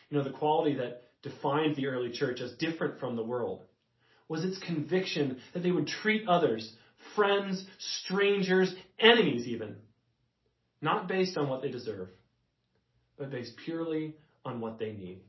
You 0.08 0.16
know, 0.16 0.24
the 0.24 0.30
quality 0.30 0.76
that 0.76 1.02
defined 1.22 1.74
the 1.74 1.88
early 1.88 2.12
church 2.12 2.40
as 2.40 2.52
different 2.52 3.00
from 3.00 3.16
the 3.16 3.24
world 3.24 3.64
was 4.28 4.44
its 4.44 4.58
conviction 4.58 5.40
that 5.52 5.64
they 5.64 5.72
would 5.72 5.88
treat 5.88 6.28
others 6.28 6.72
friends, 7.14 7.64
strangers, 8.04 8.72
enemies 8.98 9.46
even. 9.48 9.76
Not 10.80 11.08
based 11.08 11.36
on 11.36 11.48
what 11.48 11.60
they 11.60 11.70
deserve, 11.70 12.08
but 13.18 13.30
based 13.30 13.54
purely 13.64 14.14
on 14.44 14.60
what 14.60 14.78
they 14.78 14.92
need. 14.92 15.22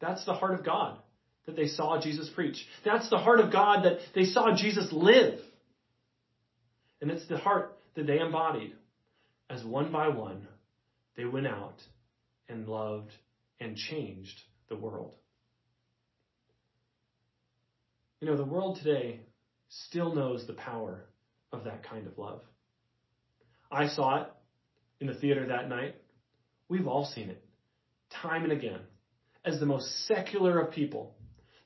That's 0.00 0.24
the 0.26 0.34
heart 0.34 0.58
of 0.58 0.64
God 0.64 0.98
that 1.46 1.56
they 1.56 1.66
saw 1.66 2.00
Jesus 2.00 2.28
preach. 2.34 2.66
That's 2.84 3.08
the 3.08 3.18
heart 3.18 3.40
of 3.40 3.50
God 3.50 3.84
that 3.84 3.98
they 4.14 4.24
saw 4.24 4.54
Jesus 4.54 4.92
live. 4.92 5.38
And 7.00 7.10
it's 7.10 7.26
the 7.26 7.38
heart 7.38 7.74
that 7.94 8.06
they 8.06 8.18
embodied 8.18 8.74
as 9.50 9.64
one 9.64 9.92
by 9.92 10.08
one 10.08 10.46
they 11.16 11.24
went 11.24 11.46
out 11.46 11.76
and 12.48 12.66
loved 12.66 13.12
and 13.60 13.76
changed 13.76 14.40
the 14.68 14.76
world. 14.76 15.14
You 18.20 18.28
know, 18.28 18.36
the 18.36 18.44
world 18.44 18.78
today 18.82 19.20
still 19.68 20.14
knows 20.14 20.46
the 20.46 20.54
power 20.54 21.04
of 21.52 21.64
that 21.64 21.82
kind 21.82 22.06
of 22.06 22.16
love. 22.18 22.40
I 23.70 23.88
saw 23.88 24.22
it 24.22 24.28
in 25.00 25.06
the 25.06 25.14
theater 25.14 25.46
that 25.48 25.68
night. 25.68 25.96
We've 26.68 26.86
all 26.86 27.04
seen 27.04 27.30
it 27.30 27.44
time 28.22 28.44
and 28.44 28.52
again 28.52 28.80
as 29.44 29.58
the 29.58 29.66
most 29.66 30.06
secular 30.06 30.60
of 30.60 30.72
people, 30.72 31.16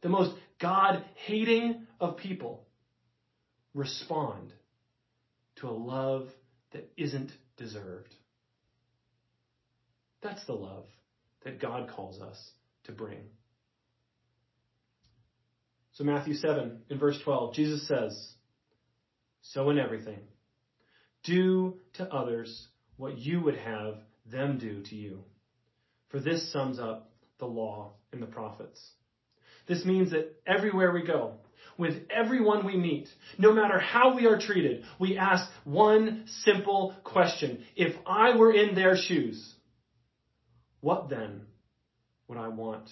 the 0.02 0.08
most 0.08 0.34
God 0.60 1.04
hating 1.26 1.86
of 2.00 2.16
people 2.16 2.66
respond 3.74 4.52
to 5.56 5.68
a 5.68 5.70
love 5.70 6.28
that 6.72 6.90
isn't 6.96 7.32
deserved. 7.56 8.14
That's 10.22 10.44
the 10.46 10.52
love 10.52 10.86
that 11.44 11.60
God 11.60 11.88
calls 11.88 12.20
us 12.20 12.50
to 12.84 12.92
bring. 12.92 13.20
So, 15.92 16.04
Matthew 16.04 16.34
7, 16.34 16.82
in 16.90 16.98
verse 16.98 17.18
12, 17.24 17.54
Jesus 17.54 17.88
says, 17.88 18.32
So 19.40 19.70
in 19.70 19.78
everything, 19.78 20.20
do 21.24 21.76
to 21.94 22.04
others 22.04 22.68
what 22.96 23.18
you 23.18 23.40
would 23.40 23.56
have 23.56 23.94
them 24.30 24.58
do 24.58 24.82
to 24.82 24.94
you. 24.94 25.24
For 26.10 26.20
this 26.20 26.52
sums 26.52 26.78
up 26.78 27.10
the 27.38 27.46
law 27.46 27.94
and 28.12 28.22
the 28.22 28.26
prophets. 28.26 28.80
This 29.66 29.84
means 29.84 30.10
that 30.10 30.40
everywhere 30.46 30.92
we 30.92 31.04
go, 31.04 31.34
with 31.78 31.94
everyone 32.10 32.64
we 32.64 32.76
meet, 32.76 33.08
no 33.38 33.52
matter 33.52 33.78
how 33.78 34.14
we 34.14 34.26
are 34.26 34.38
treated, 34.38 34.84
we 34.98 35.18
ask 35.18 35.48
one 35.64 36.24
simple 36.44 36.94
question. 37.04 37.64
If 37.74 37.94
I 38.06 38.36
were 38.36 38.52
in 38.52 38.74
their 38.74 38.96
shoes, 38.96 39.54
what 40.80 41.08
then 41.08 41.42
would 42.28 42.38
I 42.38 42.48
want 42.48 42.88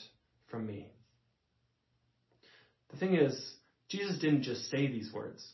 from 0.50 0.66
me? 0.66 0.90
The 2.90 2.98
thing 2.98 3.14
is, 3.14 3.55
Jesus 3.88 4.18
didn't 4.18 4.42
just 4.42 4.70
say 4.70 4.87
these 4.87 5.12
words. 5.12 5.44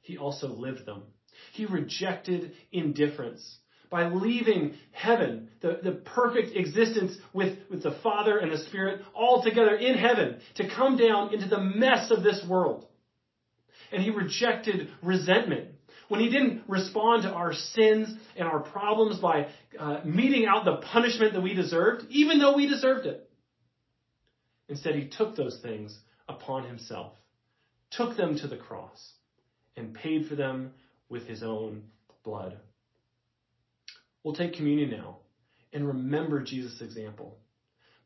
He 0.00 0.18
also 0.18 0.48
lived 0.48 0.86
them. 0.86 1.02
He 1.52 1.66
rejected 1.66 2.52
indifference 2.72 3.58
by 3.90 4.08
leaving 4.08 4.74
heaven, 4.92 5.48
the, 5.60 5.80
the 5.82 5.92
perfect 5.92 6.56
existence 6.56 7.16
with, 7.32 7.58
with 7.70 7.82
the 7.82 7.96
Father 8.02 8.38
and 8.38 8.50
the 8.50 8.58
Spirit 8.58 9.02
all 9.14 9.42
together 9.42 9.74
in 9.74 9.96
heaven, 9.96 10.40
to 10.56 10.68
come 10.68 10.96
down 10.96 11.32
into 11.32 11.48
the 11.48 11.60
mess 11.60 12.10
of 12.10 12.22
this 12.22 12.44
world. 12.48 12.86
And 13.92 14.02
he 14.02 14.10
rejected 14.10 14.88
resentment. 15.02 15.70
When 16.08 16.20
he 16.20 16.30
didn't 16.30 16.62
respond 16.68 17.24
to 17.24 17.30
our 17.30 17.52
sins 17.52 18.16
and 18.36 18.46
our 18.46 18.60
problems 18.60 19.18
by 19.18 19.48
uh, 19.78 20.00
meting 20.04 20.46
out 20.46 20.64
the 20.64 20.76
punishment 20.76 21.32
that 21.32 21.40
we 21.40 21.52
deserved, 21.54 22.04
even 22.10 22.38
though 22.38 22.56
we 22.56 22.68
deserved 22.68 23.06
it. 23.06 23.28
Instead, 24.68 24.94
he 24.94 25.08
took 25.08 25.36
those 25.36 25.58
things 25.62 25.96
upon 26.28 26.66
himself, 26.66 27.12
took 27.90 28.16
them 28.16 28.36
to 28.38 28.46
the 28.48 28.56
cross, 28.56 29.12
and 29.76 29.94
paid 29.94 30.26
for 30.26 30.34
them 30.34 30.72
with 31.08 31.26
his 31.26 31.42
own 31.42 31.82
blood. 32.24 32.56
We'll 34.26 34.34
take 34.34 34.54
communion 34.54 34.90
now 34.90 35.18
and 35.72 35.86
remember 35.86 36.42
Jesus' 36.42 36.80
example. 36.80 37.38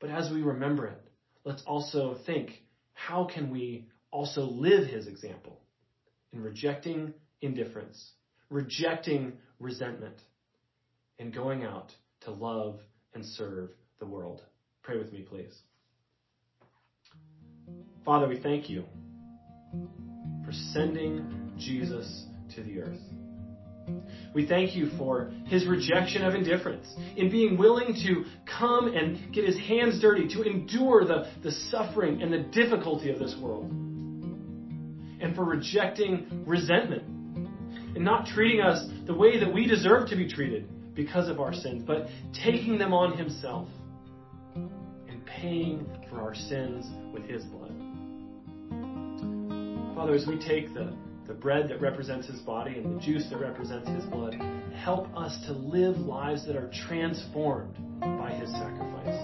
But 0.00 0.10
as 0.10 0.30
we 0.30 0.42
remember 0.42 0.86
it, 0.86 1.02
let's 1.44 1.62
also 1.66 2.18
think 2.26 2.62
how 2.92 3.24
can 3.24 3.48
we 3.48 3.88
also 4.10 4.42
live 4.42 4.86
his 4.86 5.06
example 5.06 5.62
in 6.34 6.42
rejecting 6.42 7.14
indifference, 7.40 8.10
rejecting 8.50 9.32
resentment, 9.60 10.20
and 11.18 11.32
going 11.32 11.64
out 11.64 11.90
to 12.26 12.32
love 12.32 12.80
and 13.14 13.24
serve 13.24 13.70
the 13.98 14.04
world. 14.04 14.42
Pray 14.82 14.98
with 14.98 15.14
me, 15.14 15.22
please. 15.22 15.58
Father, 18.04 18.28
we 18.28 18.38
thank 18.38 18.68
you 18.68 18.84
for 20.44 20.52
sending 20.74 21.54
Jesus 21.56 22.26
to 22.54 22.62
the 22.62 22.82
earth. 22.82 23.19
We 24.34 24.46
thank 24.46 24.76
you 24.76 24.90
for 24.96 25.32
his 25.46 25.66
rejection 25.66 26.22
of 26.24 26.34
indifference, 26.34 26.86
in 27.16 27.30
being 27.30 27.58
willing 27.58 27.94
to 28.04 28.24
come 28.58 28.94
and 28.94 29.32
get 29.32 29.44
his 29.44 29.58
hands 29.58 30.00
dirty, 30.00 30.28
to 30.34 30.42
endure 30.42 31.04
the, 31.04 31.30
the 31.42 31.50
suffering 31.50 32.22
and 32.22 32.32
the 32.32 32.38
difficulty 32.38 33.10
of 33.10 33.18
this 33.18 33.36
world, 33.40 33.70
and 33.70 35.34
for 35.34 35.44
rejecting 35.44 36.44
resentment 36.46 37.02
and 37.94 38.04
not 38.04 38.26
treating 38.26 38.60
us 38.60 38.88
the 39.06 39.14
way 39.14 39.38
that 39.40 39.52
we 39.52 39.66
deserve 39.66 40.08
to 40.08 40.16
be 40.16 40.28
treated 40.28 40.68
because 40.94 41.28
of 41.28 41.40
our 41.40 41.52
sins, 41.52 41.82
but 41.86 42.06
taking 42.32 42.78
them 42.78 42.92
on 42.92 43.16
himself 43.16 43.68
and 44.54 45.24
paying 45.26 45.86
for 46.08 46.20
our 46.20 46.34
sins 46.34 46.86
with 47.12 47.24
his 47.24 47.42
blood. 47.44 47.72
Father, 49.94 50.14
as 50.14 50.26
we 50.26 50.38
take 50.38 50.72
the 50.72 50.94
the 51.30 51.36
bread 51.36 51.68
that 51.68 51.80
represents 51.80 52.26
his 52.26 52.40
body 52.40 52.74
and 52.74 52.96
the 52.96 53.00
juice 53.00 53.24
that 53.30 53.38
represents 53.38 53.88
his 53.88 54.02
blood, 54.06 54.34
help 54.74 55.06
us 55.16 55.38
to 55.46 55.52
live 55.52 55.96
lives 55.96 56.44
that 56.44 56.56
are 56.56 56.68
transformed 56.88 57.72
by 58.00 58.32
his 58.32 58.50
sacrifice. 58.50 59.16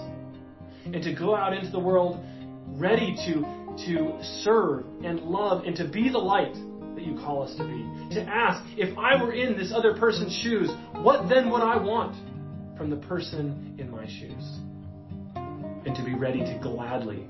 And 0.85 1.03
to 1.03 1.13
go 1.13 1.35
out 1.35 1.51
into 1.51 1.69
the 1.69 1.79
world 1.79 2.23
ready 2.79 3.13
to, 3.25 3.41
to 3.87 4.17
serve 4.45 4.85
and 5.03 5.19
love 5.19 5.65
and 5.65 5.75
to 5.75 5.85
be 5.85 6.07
the 6.07 6.17
light 6.17 6.53
that 6.95 7.03
you 7.03 7.15
call 7.15 7.43
us 7.43 7.53
to 7.57 7.63
be. 7.65 8.15
To 8.15 8.21
ask, 8.21 8.63
if 8.77 8.97
I 8.97 9.21
were 9.21 9.33
in 9.33 9.57
this 9.57 9.73
other 9.75 9.93
person's 9.93 10.33
shoes, 10.33 10.69
what 10.93 11.27
then 11.27 11.49
would 11.51 11.61
I 11.61 11.75
want 11.75 12.15
from 12.77 12.89
the 12.89 13.05
person 13.05 13.75
in 13.77 13.91
my 13.91 14.05
shoes? 14.05 14.45
And 15.85 15.93
to 15.93 16.05
be 16.05 16.15
ready 16.15 16.39
to 16.39 16.57
gladly 16.63 17.27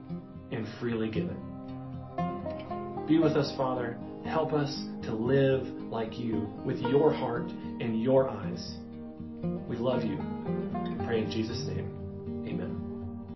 and 0.51 0.67
freely 0.79 1.09
give 1.09 1.25
it. 1.25 3.07
Be 3.07 3.17
with 3.17 3.35
us, 3.35 3.51
Father 3.57 3.97
Help 4.27 4.51
us 4.51 4.75
to 5.03 5.13
live 5.13 5.65
like 5.89 6.19
you 6.19 6.47
with 6.65 6.77
your 6.79 7.13
heart 7.13 7.49
and 7.49 8.01
your 8.01 8.29
eyes. 8.29 8.75
We 9.67 9.77
love 9.77 10.03
you. 10.03 10.17
Pray 11.05 11.23
in 11.23 11.31
Jesus' 11.31 11.65
name. 11.65 11.96